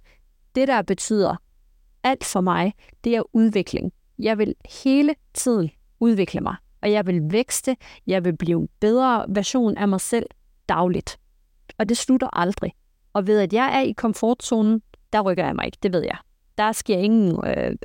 det, 0.55 0.67
der 0.67 0.81
betyder 0.81 1.35
alt 2.03 2.23
for 2.23 2.41
mig, 2.41 2.73
det 3.03 3.15
er 3.15 3.23
udvikling. 3.33 3.91
Jeg 4.19 4.37
vil 4.37 4.55
hele 4.83 5.15
tiden 5.33 5.69
udvikle 5.99 6.41
mig 6.41 6.55
og 6.81 6.91
jeg 6.91 7.07
vil 7.07 7.21
vækste, 7.31 7.77
jeg 8.07 8.25
vil 8.25 8.37
blive 8.37 8.61
en 8.61 8.69
bedre 8.79 9.25
version 9.29 9.77
af 9.77 9.87
mig 9.87 10.01
selv 10.01 10.25
dagligt. 10.69 11.19
Og 11.77 11.89
det 11.89 11.97
slutter 11.97 12.37
aldrig. 12.39 12.73
Og 13.13 13.27
ved 13.27 13.39
at 13.39 13.53
jeg 13.53 13.77
er 13.77 13.81
i 13.81 13.91
komfortzonen, 13.91 14.81
der 15.13 15.21
rykker 15.21 15.45
jeg 15.45 15.55
mig 15.55 15.65
ikke, 15.65 15.77
det 15.83 15.93
ved 15.93 16.01
jeg. 16.01 16.17
Der 16.57 16.71
sker 16.71 16.97
ingen 16.97 17.45
øh, 17.45 17.75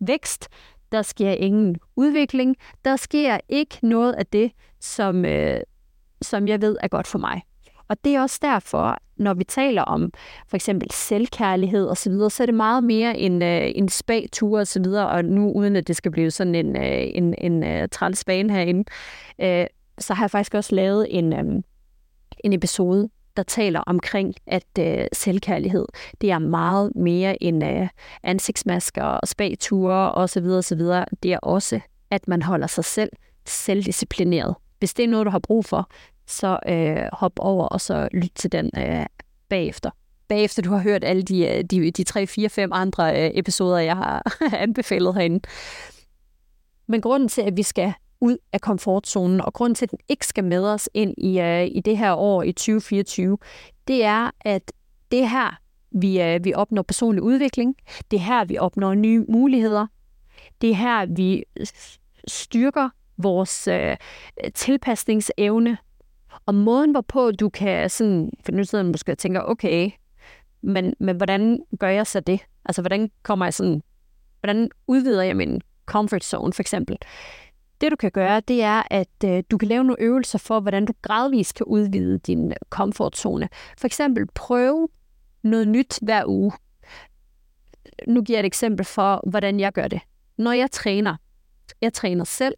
vækst, 0.00 0.48
der 0.94 1.02
sker 1.02 1.30
ingen 1.30 1.76
udvikling, 1.96 2.56
der 2.84 2.96
sker 2.96 3.38
ikke 3.48 3.78
noget 3.82 4.12
af 4.12 4.26
det, 4.26 4.52
som, 4.80 5.24
øh, 5.24 5.60
som 6.22 6.48
jeg 6.48 6.60
ved 6.60 6.76
er 6.80 6.88
godt 6.88 7.06
for 7.06 7.18
mig. 7.18 7.42
Og 7.88 8.04
det 8.04 8.14
er 8.14 8.20
også 8.20 8.38
derfor, 8.42 8.98
når 9.16 9.34
vi 9.34 9.44
taler 9.44 9.82
om 9.82 10.12
for 10.48 10.56
eksempel 10.56 10.90
selvkærlighed 10.90 11.86
og 11.86 11.96
så 11.96 12.10
videre, 12.10 12.30
så 12.30 12.42
er 12.42 12.46
det 12.46 12.54
meget 12.54 12.84
mere 12.84 13.18
en, 13.18 13.42
øh, 13.42 13.72
en 13.74 13.88
spagtur 13.88 14.58
og 14.58 14.66
så 14.66 14.82
videre, 14.82 15.08
og 15.08 15.24
nu 15.24 15.52
uden 15.52 15.76
at 15.76 15.88
det 15.88 15.96
skal 15.96 16.10
blive 16.10 16.30
sådan 16.30 16.54
en, 16.54 16.76
øh, 16.76 17.10
en, 17.14 17.34
en 17.38 17.82
uh, 17.82 17.88
træls 17.92 18.24
herinde, 18.28 18.84
øh, 19.40 19.66
så 19.98 20.14
har 20.14 20.24
jeg 20.24 20.30
faktisk 20.30 20.54
også 20.54 20.74
lavet 20.74 21.06
en, 21.18 21.32
øh, 21.32 21.62
en 22.44 22.52
episode, 22.52 23.08
der 23.36 23.42
taler 23.42 23.80
omkring, 23.80 24.34
at 24.46 24.78
øh, 24.78 25.06
selvkærlighed, 25.12 25.86
det 26.20 26.30
er 26.30 26.38
meget 26.38 26.92
mere 26.96 27.42
end 27.42 27.64
øh, 27.64 27.88
ansigtsmasker 28.22 29.02
og 29.02 29.28
spagture 29.28 30.12
og 30.12 30.30
så 30.30 30.40
videre, 30.40 30.58
og 30.58 30.64
så 30.64 30.74
videre. 30.74 31.04
Det 31.22 31.32
er 31.32 31.38
også, 31.38 31.80
at 32.10 32.28
man 32.28 32.42
holder 32.42 32.66
sig 32.66 32.84
selv 32.84 33.10
selvdisciplineret. 33.46 34.54
Hvis 34.78 34.94
det 34.94 35.04
er 35.04 35.08
noget, 35.08 35.26
du 35.26 35.30
har 35.30 35.38
brug 35.38 35.64
for, 35.64 35.90
så 36.26 36.58
øh, 36.68 37.08
hop 37.12 37.32
over 37.38 37.66
og 37.66 37.80
så 37.80 38.08
lyt 38.12 38.32
til 38.34 38.52
den 38.52 38.70
øh, 38.76 39.06
bagefter. 39.48 39.90
Bagefter 40.28 40.62
du 40.62 40.70
har 40.70 40.82
hørt 40.82 41.04
alle 41.04 41.22
de, 41.22 41.48
øh, 41.48 41.64
de, 41.64 41.90
de 41.90 42.04
3, 42.04 42.26
4, 42.26 42.48
5 42.48 42.70
andre 42.72 43.24
øh, 43.24 43.30
episoder, 43.34 43.78
jeg 43.78 43.96
har 43.96 44.22
anbefalet 44.64 45.14
herinde. 45.14 45.40
Men 46.86 47.00
grunden 47.00 47.28
til, 47.28 47.42
at 47.42 47.56
vi 47.56 47.62
skal 47.62 47.92
ud 48.24 48.36
af 48.52 48.60
komfortzonen, 48.60 49.40
og 49.40 49.52
grunden 49.52 49.74
til, 49.74 49.86
at 49.86 49.90
den 49.90 49.98
ikke 50.08 50.26
skal 50.26 50.44
med 50.44 50.64
os 50.64 50.88
ind 50.94 51.14
i, 51.18 51.40
øh, 51.40 51.66
i 51.66 51.80
det 51.84 51.98
her 51.98 52.12
år 52.12 52.42
i 52.42 52.52
2024, 52.52 53.38
det 53.88 54.04
er, 54.04 54.30
at 54.40 54.72
det 55.10 55.20
er 55.22 55.26
her, 55.26 55.58
vi, 55.90 56.22
øh, 56.22 56.44
vi 56.44 56.54
opnår 56.54 56.82
personlig 56.82 57.22
udvikling. 57.22 57.76
Det 58.10 58.16
er 58.16 58.20
her, 58.20 58.44
vi 58.44 58.58
opnår 58.58 58.94
nye 58.94 59.24
muligheder. 59.28 59.86
Det 60.60 60.70
er 60.70 60.74
her, 60.74 61.06
vi 61.06 61.44
styrker 62.28 62.88
vores 63.16 63.68
øh, 63.68 63.96
tilpasningsevne 64.54 65.78
og 66.46 66.54
måden, 66.54 66.90
hvorpå 66.90 67.30
du 67.30 67.48
kan 67.48 67.90
sådan, 67.90 68.30
for 68.44 68.52
nu 68.52 68.64
sidder 68.64 68.84
måske 68.84 69.12
og 69.12 69.18
tænker, 69.18 69.40
okay, 69.40 69.90
men, 70.62 70.94
men 71.00 71.16
hvordan 71.16 71.58
gør 71.78 71.88
jeg 71.88 72.06
så 72.06 72.20
det? 72.20 72.40
Altså, 72.64 72.82
hvordan 72.82 73.10
kommer 73.22 73.46
jeg 73.46 73.54
sådan, 73.54 73.82
hvordan 74.40 74.70
udvider 74.86 75.22
jeg 75.22 75.36
min 75.36 75.60
comfort 75.86 76.24
zone, 76.24 76.52
for 76.52 76.62
eksempel? 76.62 76.98
Det, 77.84 77.90
du 77.90 77.96
kan 77.96 78.10
gøre, 78.10 78.40
det 78.40 78.62
er, 78.62 78.82
at 78.90 79.24
øh, 79.24 79.42
du 79.50 79.58
kan 79.58 79.68
lave 79.68 79.84
nogle 79.84 80.02
øvelser 80.02 80.38
for, 80.38 80.60
hvordan 80.60 80.84
du 80.84 80.92
gradvist 81.02 81.54
kan 81.54 81.66
udvide 81.66 82.18
din 82.18 82.50
øh, 82.50 82.56
comfort 82.70 83.16
zone. 83.16 83.48
For 83.78 83.86
eksempel 83.86 84.26
prøve 84.34 84.88
noget 85.42 85.68
nyt 85.68 85.98
hver 86.02 86.24
uge. 86.26 86.52
Nu 88.08 88.22
giver 88.22 88.38
jeg 88.38 88.42
et 88.42 88.46
eksempel 88.46 88.86
for, 88.86 89.30
hvordan 89.30 89.60
jeg 89.60 89.72
gør 89.72 89.88
det. 89.88 90.00
Når 90.38 90.52
jeg 90.52 90.70
træner, 90.70 91.16
jeg 91.82 91.92
træner 91.92 92.24
selv, 92.24 92.54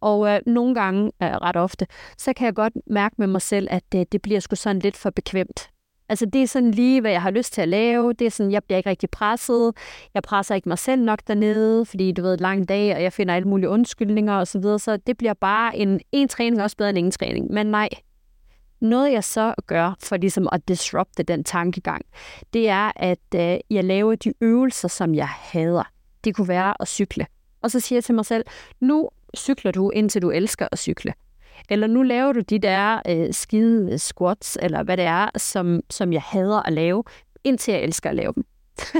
og 0.00 0.28
øh, 0.28 0.40
nogle 0.46 0.74
gange, 0.74 1.12
øh, 1.22 1.28
ret 1.28 1.56
ofte, 1.56 1.86
så 2.18 2.32
kan 2.32 2.46
jeg 2.46 2.54
godt 2.54 2.72
mærke 2.86 3.14
med 3.18 3.26
mig 3.26 3.42
selv, 3.42 3.68
at 3.70 3.84
øh, 3.94 4.06
det 4.12 4.22
bliver 4.22 4.40
sgu 4.40 4.56
sådan 4.56 4.82
lidt 4.82 4.96
for 4.96 5.10
bekvemt. 5.10 5.70
Altså 6.08 6.26
det 6.26 6.42
er 6.42 6.46
sådan 6.46 6.70
lige, 6.70 7.00
hvad 7.00 7.10
jeg 7.10 7.22
har 7.22 7.30
lyst 7.30 7.52
til 7.52 7.62
at 7.62 7.68
lave. 7.68 8.12
Det 8.12 8.26
er 8.26 8.30
sådan, 8.30 8.52
jeg 8.52 8.64
bliver 8.64 8.76
ikke 8.78 8.90
rigtig 8.90 9.10
presset. 9.10 9.72
Jeg 10.14 10.22
presser 10.22 10.54
ikke 10.54 10.68
mig 10.68 10.78
selv 10.78 11.02
nok 11.02 11.18
dernede, 11.26 11.84
fordi 11.84 12.12
du 12.12 12.22
ved, 12.22 12.36
lang 12.36 12.68
dag, 12.68 12.94
og 12.94 13.02
jeg 13.02 13.12
finder 13.12 13.34
alle 13.34 13.48
mulige 13.48 13.68
undskyldninger 13.68 14.34
og 14.34 14.46
så 14.46 14.58
videre. 14.58 14.78
Så 14.78 14.96
det 14.96 15.18
bliver 15.18 15.34
bare 15.34 15.76
en, 15.76 16.00
en 16.12 16.28
træning 16.28 16.62
også 16.62 16.76
bedre 16.76 16.90
end 16.90 16.98
ingen 16.98 17.12
træning. 17.12 17.52
Men 17.52 17.66
nej, 17.66 17.88
noget 18.80 19.12
jeg 19.12 19.24
så 19.24 19.54
gør 19.66 19.94
for 20.02 20.16
ligesom 20.16 20.48
at 20.52 20.68
disrupte 20.68 21.22
den 21.22 21.44
tankegang, 21.44 22.04
det 22.52 22.68
er, 22.68 22.92
at 22.96 23.34
øh, 23.34 23.58
jeg 23.70 23.84
laver 23.84 24.14
de 24.14 24.32
øvelser, 24.40 24.88
som 24.88 25.14
jeg 25.14 25.28
hader. 25.28 25.90
Det 26.24 26.34
kunne 26.34 26.48
være 26.48 26.74
at 26.80 26.88
cykle. 26.88 27.26
Og 27.62 27.70
så 27.70 27.80
siger 27.80 27.96
jeg 27.96 28.04
til 28.04 28.14
mig 28.14 28.26
selv, 28.26 28.44
nu 28.80 29.08
cykler 29.36 29.72
du, 29.72 29.90
indtil 29.90 30.22
du 30.22 30.30
elsker 30.30 30.68
at 30.72 30.78
cykle. 30.78 31.12
Eller 31.68 31.86
nu 31.86 32.02
laver 32.02 32.32
du 32.32 32.40
de 32.40 32.58
der 32.58 33.00
øh, 33.08 33.32
skide 33.32 33.98
squats, 33.98 34.58
eller 34.62 34.82
hvad 34.82 34.96
det 34.96 35.04
er, 35.04 35.28
som, 35.36 35.80
som 35.90 36.12
jeg 36.12 36.22
hader 36.22 36.62
at 36.62 36.72
lave, 36.72 37.04
indtil 37.44 37.72
jeg 37.72 37.82
elsker 37.82 38.10
at 38.10 38.16
lave 38.16 38.32
dem. 38.34 38.44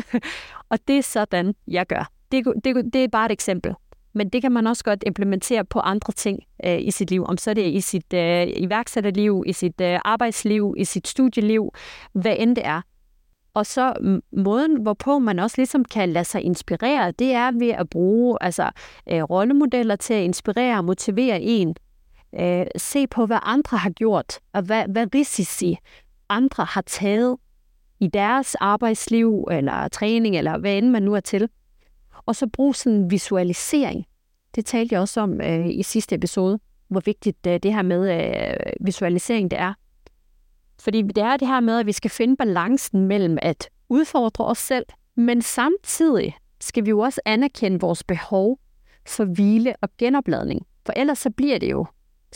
og 0.71 0.79
det 0.89 0.99
er 0.99 1.03
sådan, 1.03 1.55
jeg 1.67 1.87
gør. 1.87 2.11
Det, 2.33 2.45
det, 2.65 2.93
det 2.93 3.05
er 3.05 3.09
bare 3.09 3.27
et 3.27 3.33
eksempel. 3.33 3.75
Men 4.15 4.29
det 4.29 4.43
kan 4.43 4.53
man 4.53 4.67
også 4.67 4.85
godt 4.85 5.05
implementere 5.07 5.65
på 5.65 5.81
andre 5.81 6.13
ting 6.13 6.39
øh, 6.65 6.81
i 6.81 6.91
sit 6.91 7.11
liv. 7.11 7.25
Om 7.25 7.37
så 7.37 7.51
er 7.51 7.55
det 7.55 7.67
i 7.67 7.81
sit 7.81 8.15
øh, 8.15 8.47
iværksætterliv, 8.57 9.43
i 9.47 9.53
sit 9.53 9.81
øh, 9.81 9.99
arbejdsliv, 10.05 10.75
i 10.77 10.85
sit 10.85 11.09
studieliv, 11.09 11.73
hvad 12.13 12.37
end 12.39 12.57
det 12.57 12.67
er. 12.67 12.81
Og 13.55 13.67
så 13.67 13.95
måden, 14.33 14.83
hvorpå 14.83 15.19
man 15.19 15.39
også 15.39 15.55
ligesom 15.59 15.85
kan 15.85 16.09
lade 16.09 16.25
sig 16.25 16.43
inspirere, 16.43 17.11
det 17.11 17.33
er 17.33 17.51
ved 17.59 17.69
at 17.71 17.91
bruge 17.91 18.39
altså, 18.41 18.71
øh, 19.11 19.23
rollemodeller 19.23 19.97
til 19.97 20.15
at 20.15 20.25
inspirere 20.25 20.79
og 20.79 20.85
motivere 20.85 21.41
en. 21.41 21.77
Øh, 22.41 22.67
se 22.77 23.07
på, 23.07 23.27
hvad 23.27 23.39
andre 23.43 23.79
har 23.79 23.91
gjort, 23.91 24.39
og 24.53 24.63
hvad, 24.63 24.85
hvad 24.89 25.07
risici 25.15 25.79
andre 26.29 26.65
har 26.65 26.83
taget 26.83 27.37
i 28.01 28.07
deres 28.07 28.55
arbejdsliv, 28.55 29.49
eller 29.51 29.89
træning, 29.89 30.37
eller 30.37 30.59
hvad 30.59 30.79
end 30.79 30.91
man 30.91 31.03
nu 31.03 31.15
er 31.15 31.21
til. 31.21 31.49
Og 32.27 32.37
så 32.37 32.47
bruge 32.47 32.75
sådan 32.75 32.99
en 32.99 33.11
visualisering. 33.11 34.05
Det 34.55 34.67
talte 34.67 34.93
jeg 34.93 35.01
også 35.01 35.21
om 35.21 35.41
øh, 35.41 35.69
i 35.69 35.83
sidste 35.83 36.15
episode, 36.15 36.59
hvor 36.89 37.03
vigtigt 37.05 37.47
øh, 37.47 37.61
det 37.63 37.75
her 37.75 37.83
med 37.83 38.21
øh, 38.21 38.73
visualisering 38.81 39.51
det 39.51 39.59
er. 39.59 39.75
Fordi 40.81 41.03
det 41.03 41.19
er 41.19 41.37
det 41.37 41.49
her 41.49 41.61
med, 41.61 41.79
at 41.79 41.87
vi 41.87 41.93
skal 41.93 42.11
finde 42.11 42.37
balancen 42.37 43.07
mellem 43.07 43.39
at 43.43 43.71
udfordre 43.89 44.45
os 44.45 44.59
selv, 44.59 44.87
men 45.17 45.43
samtidig 45.43 46.37
skal 46.61 46.85
vi 46.85 46.91
jo 46.91 46.99
også 46.99 47.21
anerkende 47.25 47.81
vores 47.81 48.05
behov 48.05 48.59
for 49.07 49.25
hvile 49.25 49.75
og 49.81 49.89
genopladning. 49.99 50.67
For 50.87 50.93
ellers 50.97 51.19
så 51.19 51.31
bliver 51.31 51.59
det 51.59 51.71
jo, 51.71 51.87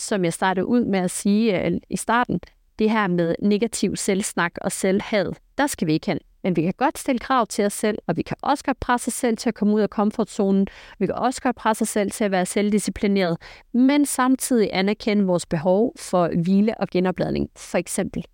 som 0.02 0.24
jeg 0.24 0.32
startede 0.32 0.66
ud 0.66 0.84
med 0.84 0.98
at 0.98 1.10
sige 1.10 1.66
øh, 1.66 1.80
i 1.90 1.96
starten, 1.96 2.40
det 2.78 2.90
her 2.90 3.06
med 3.06 3.34
negativ 3.42 3.96
selvsnak 3.96 4.52
og 4.60 4.72
selvhad. 4.72 5.32
Der 5.58 5.66
skal 5.66 5.86
vi 5.86 5.92
ikke 5.92 6.06
hen. 6.06 6.18
Men 6.42 6.56
vi 6.56 6.62
kan 6.62 6.74
godt 6.76 6.98
stille 6.98 7.18
krav 7.18 7.46
til 7.46 7.64
os 7.64 7.72
selv, 7.72 7.98
og 8.06 8.16
vi 8.16 8.22
kan 8.22 8.36
også 8.42 8.64
godt 8.64 8.80
presse 8.80 9.08
os 9.08 9.14
selv 9.14 9.36
til 9.36 9.48
at 9.48 9.54
komme 9.54 9.74
ud 9.74 9.80
af 9.80 9.90
komfortzonen. 9.90 10.66
Vi 10.98 11.06
kan 11.06 11.14
også 11.14 11.42
godt 11.42 11.56
presse 11.56 11.82
os 11.82 11.88
selv 11.88 12.10
til 12.10 12.24
at 12.24 12.30
være 12.30 12.46
selvdisciplineret, 12.46 13.36
men 13.72 14.06
samtidig 14.06 14.70
anerkende 14.72 15.24
vores 15.24 15.46
behov 15.46 15.92
for 15.98 16.30
hvile 16.42 16.80
og 16.80 16.88
genopladning, 16.88 17.50
for 17.56 17.78
eksempel. 17.78 18.24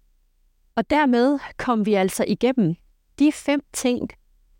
Og 0.76 0.90
dermed 0.90 1.38
kom 1.56 1.86
vi 1.86 1.94
altså 1.94 2.24
igennem 2.28 2.74
de 3.18 3.32
fem 3.32 3.60
ting, 3.72 4.08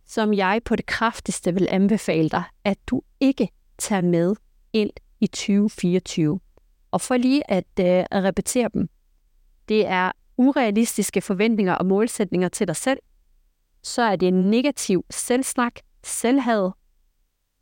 som 0.07 0.35
jeg 0.35 0.61
på 0.65 0.77
det 0.77 0.87
kraftigste 0.87 1.55
vil 1.55 1.67
anbefale 1.71 2.29
dig, 2.29 2.43
at 2.65 2.79
du 2.87 3.03
ikke 3.21 3.49
tager 3.79 4.03
med 4.03 4.35
ind 4.73 4.91
i 5.21 5.27
2024. 5.27 6.41
Og 6.91 7.01
for 7.01 7.17
lige 7.17 7.51
at, 7.51 7.65
øh, 7.81 8.05
at 8.11 8.25
repetere 8.25 8.71
dem. 8.75 8.89
Det 9.69 9.87
er 9.87 10.13
urealistiske 10.37 11.21
forventninger 11.21 11.75
og 11.75 11.87
målsætninger 11.87 12.49
til 12.49 12.69
dig 12.69 12.77
selv. 12.77 12.99
Så 13.83 14.03
er 14.03 14.17
det 14.17 14.35
negativ 14.35 15.05
selvsnak, 15.11 15.73
selvhad. 16.05 16.71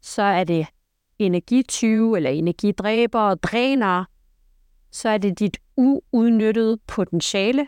Så 0.01 0.23
er 0.23 0.45
det 0.45 0.67
energityve 1.19 2.17
eller 2.17 2.31
energidræber 2.31 3.21
og 3.21 3.43
dræner. 3.43 4.05
Så 4.91 5.09
er 5.09 5.19
det 5.19 5.39
dit 5.39 5.59
uudnyttede 5.77 6.79
potentiale, 6.87 7.67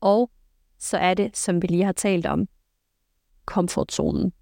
og 0.00 0.30
så 0.78 0.96
er 0.96 1.14
det, 1.14 1.36
som 1.36 1.62
vi 1.62 1.66
lige 1.66 1.84
har 1.84 1.92
talt 1.92 2.26
om, 2.26 2.48
komfortzonen. 3.44 4.32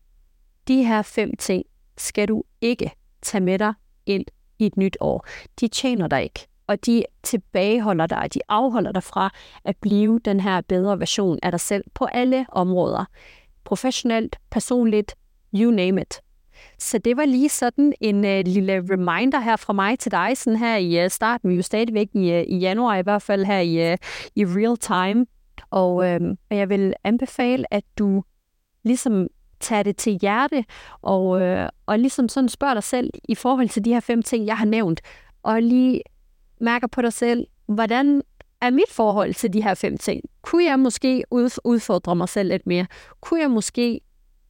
De 0.68 0.84
her 0.84 1.02
fem 1.02 1.36
ting 1.36 1.64
skal 1.96 2.28
du 2.28 2.42
ikke 2.60 2.90
tage 3.22 3.44
med 3.44 3.58
dig 3.58 3.74
ind 4.06 4.24
i 4.58 4.66
et 4.66 4.76
nyt 4.76 4.96
år. 5.00 5.26
De 5.60 5.68
tjener 5.68 6.08
dig 6.08 6.22
ikke, 6.22 6.46
og 6.66 6.86
de 6.86 7.04
tilbageholder 7.22 8.06
dig, 8.06 8.28
de 8.34 8.40
afholder 8.48 8.92
dig 8.92 9.02
fra 9.02 9.30
at 9.64 9.76
blive 9.80 10.20
den 10.24 10.40
her 10.40 10.60
bedre 10.60 11.00
version 11.00 11.38
af 11.42 11.52
dig 11.52 11.60
selv 11.60 11.84
på 11.94 12.04
alle 12.04 12.46
områder. 12.48 13.04
Professionelt, 13.64 14.36
personligt, 14.50 15.14
you 15.54 15.70
name 15.70 16.00
it. 16.00 16.20
Så 16.78 16.98
det 16.98 17.16
var 17.16 17.24
lige 17.24 17.48
sådan 17.48 17.92
en 18.00 18.16
uh, 18.16 18.52
lille 18.52 18.84
reminder 18.90 19.40
her 19.40 19.56
fra 19.56 19.72
mig 19.72 19.98
til 19.98 20.12
dig, 20.12 20.32
sådan 20.34 20.58
her 20.58 20.76
i 20.76 21.04
uh, 21.04 21.10
starten. 21.10 21.48
Vi 21.48 21.54
er 21.54 21.56
jo 21.56 21.62
stadigvæk 21.62 22.08
i, 22.14 22.18
uh, 22.18 22.40
i 22.40 22.58
januar, 22.58 22.96
i 22.96 23.02
hvert 23.02 23.22
fald 23.22 23.44
her 23.44 23.58
i, 23.58 23.92
uh, 23.92 23.98
i 24.34 24.44
real 24.44 24.76
time. 24.76 25.26
Og 25.70 26.08
øh, 26.08 26.20
jeg 26.50 26.68
vil 26.68 26.94
anbefale, 27.04 27.74
at 27.74 27.84
du 27.98 28.24
ligesom 28.84 29.26
tage 29.64 29.84
det 29.84 29.96
til 29.96 30.12
hjerte, 30.12 30.64
og, 31.02 31.40
øh, 31.40 31.68
og 31.86 31.98
ligesom 31.98 32.28
sådan 32.28 32.48
spørge 32.48 32.74
dig 32.74 32.82
selv 32.82 33.10
i 33.28 33.34
forhold 33.34 33.68
til 33.68 33.84
de 33.84 33.92
her 33.92 34.00
fem 34.00 34.22
ting, 34.22 34.46
jeg 34.46 34.58
har 34.58 34.66
nævnt, 34.66 35.00
og 35.42 35.62
lige 35.62 36.00
mærker 36.60 36.86
på 36.86 37.02
dig 37.02 37.12
selv, 37.12 37.46
hvordan 37.66 38.22
er 38.60 38.70
mit 38.70 38.90
forhold 38.90 39.34
til 39.34 39.52
de 39.52 39.62
her 39.62 39.74
fem 39.74 39.98
ting? 39.98 40.20
Kunne 40.42 40.64
jeg 40.64 40.78
måske 40.78 41.24
udfordre 41.64 42.16
mig 42.16 42.28
selv 42.28 42.48
lidt 42.48 42.66
mere? 42.66 42.86
Kunne 43.20 43.40
jeg 43.40 43.50
måske 43.50 44.00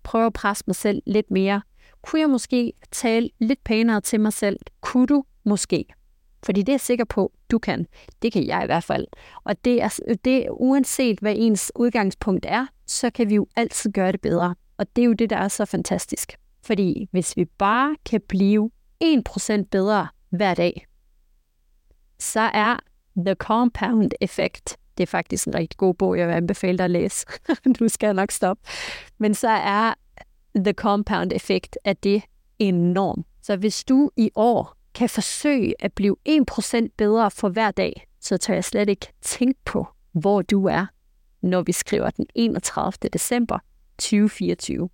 prøve 0.02 0.26
at 0.26 0.32
presse 0.32 0.64
mig 0.66 0.76
selv 0.76 1.02
lidt 1.06 1.30
mere? 1.30 1.62
Kunne 2.02 2.20
jeg 2.20 2.30
måske 2.30 2.72
tale 2.92 3.30
lidt 3.38 3.64
pænere 3.64 4.00
til 4.00 4.20
mig 4.20 4.32
selv? 4.32 4.56
Kunne 4.80 5.06
du 5.06 5.24
måske? 5.44 5.84
Fordi 6.44 6.60
det 6.60 6.68
er 6.68 6.72
jeg 6.72 6.80
sikker 6.80 7.04
på, 7.04 7.32
du 7.50 7.58
kan. 7.58 7.86
Det 8.22 8.32
kan 8.32 8.46
jeg 8.46 8.62
i 8.62 8.66
hvert 8.66 8.84
fald. 8.84 9.06
Og 9.44 9.64
det 9.64 9.82
er, 9.82 9.98
det, 10.24 10.46
uanset 10.50 11.20
hvad 11.20 11.34
ens 11.36 11.72
udgangspunkt 11.74 12.46
er, 12.48 12.66
så 12.86 13.10
kan 13.10 13.28
vi 13.30 13.34
jo 13.34 13.46
altid 13.56 13.92
gøre 13.92 14.12
det 14.12 14.20
bedre. 14.20 14.54
Og 14.78 14.96
det 14.96 15.02
er 15.02 15.06
jo 15.06 15.12
det, 15.12 15.30
der 15.30 15.36
er 15.36 15.48
så 15.48 15.64
fantastisk. 15.64 16.36
Fordi 16.62 17.08
hvis 17.10 17.36
vi 17.36 17.44
bare 17.44 17.96
kan 18.06 18.20
blive 18.28 18.70
1% 19.04 19.62
bedre 19.70 20.08
hver 20.30 20.54
dag, 20.54 20.86
så 22.18 22.40
er 22.40 22.76
The 23.16 23.34
Compound 23.34 24.10
Effect, 24.20 24.76
det 24.98 25.02
er 25.02 25.06
faktisk 25.06 25.46
en 25.46 25.54
rigtig 25.54 25.76
god 25.76 25.94
bog, 25.94 26.18
jeg 26.18 26.28
vil 26.28 26.34
anbefale 26.34 26.78
dig 26.78 26.84
at 26.84 26.90
læse. 26.90 27.26
du 27.78 27.88
skal 27.88 28.14
nok 28.14 28.30
stoppe. 28.30 28.62
Men 29.18 29.34
så 29.34 29.48
er 29.48 29.94
The 30.56 30.72
Compound 30.72 31.32
Effect, 31.32 31.78
at 31.84 32.04
det 32.04 32.22
enorm. 32.58 33.24
Så 33.42 33.56
hvis 33.56 33.84
du 33.84 34.10
i 34.16 34.30
år 34.34 34.76
kan 34.94 35.08
forsøge 35.08 35.74
at 35.78 35.92
blive 35.92 36.16
1% 36.28 36.86
bedre 36.96 37.30
for 37.30 37.48
hver 37.48 37.70
dag, 37.70 38.06
så 38.20 38.36
tør 38.36 38.54
jeg 38.54 38.64
slet 38.64 38.88
ikke 38.88 39.12
tænke 39.20 39.60
på, 39.64 39.86
hvor 40.12 40.42
du 40.42 40.66
er, 40.66 40.86
når 41.42 41.62
vi 41.62 41.72
skriver 41.72 42.10
den 42.10 42.26
31. 42.34 42.92
december 43.12 43.58
2024. 43.98 44.88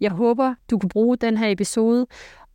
Jeg 0.00 0.10
håber, 0.10 0.54
du 0.70 0.78
kan 0.78 0.88
bruge 0.88 1.16
den 1.16 1.36
her 1.36 1.48
episode, 1.48 2.06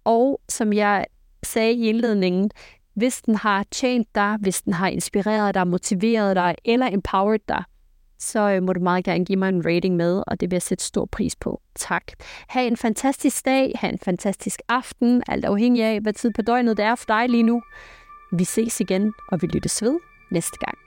og 0.03 0.41
som 0.49 0.73
jeg 0.73 1.05
sagde 1.43 1.73
i 1.73 1.89
indledningen, 1.89 2.51
hvis 2.93 3.21
den 3.21 3.35
har 3.35 3.65
tjent 3.71 4.15
dig, 4.15 4.37
hvis 4.41 4.61
den 4.61 4.73
har 4.73 4.87
inspireret 4.87 5.55
dig, 5.55 5.67
motiveret 5.67 6.35
dig 6.35 6.55
eller 6.65 6.87
empowered 6.87 7.39
dig, 7.47 7.63
så 8.19 8.49
øh, 8.49 8.63
må 8.63 8.73
du 8.73 8.79
meget 8.79 9.05
gerne 9.05 9.25
give 9.25 9.39
mig 9.39 9.49
en 9.49 9.65
rating 9.65 9.95
med, 9.95 10.23
og 10.27 10.39
det 10.39 10.51
vil 10.51 10.55
jeg 10.55 10.61
sætte 10.61 10.83
stor 10.83 11.05
pris 11.05 11.35
på. 11.35 11.61
Tak. 11.75 12.03
Ha' 12.47 12.67
en 12.67 12.77
fantastisk 12.77 13.45
dag, 13.45 13.71
ha' 13.75 13.89
en 13.89 13.99
fantastisk 13.99 14.61
aften, 14.67 15.23
alt 15.27 15.45
afhængig 15.45 15.83
af, 15.83 16.01
hvad 16.01 16.13
tid 16.13 16.31
på 16.33 16.41
døgnet 16.41 16.77
det 16.77 16.85
er 16.85 16.95
for 16.95 17.05
dig 17.07 17.29
lige 17.29 17.43
nu. 17.43 17.61
Vi 18.31 18.43
ses 18.43 18.79
igen, 18.79 19.13
og 19.31 19.41
vi 19.41 19.47
lyttes 19.47 19.83
ved 19.83 19.99
næste 20.31 20.57
gang. 20.57 20.86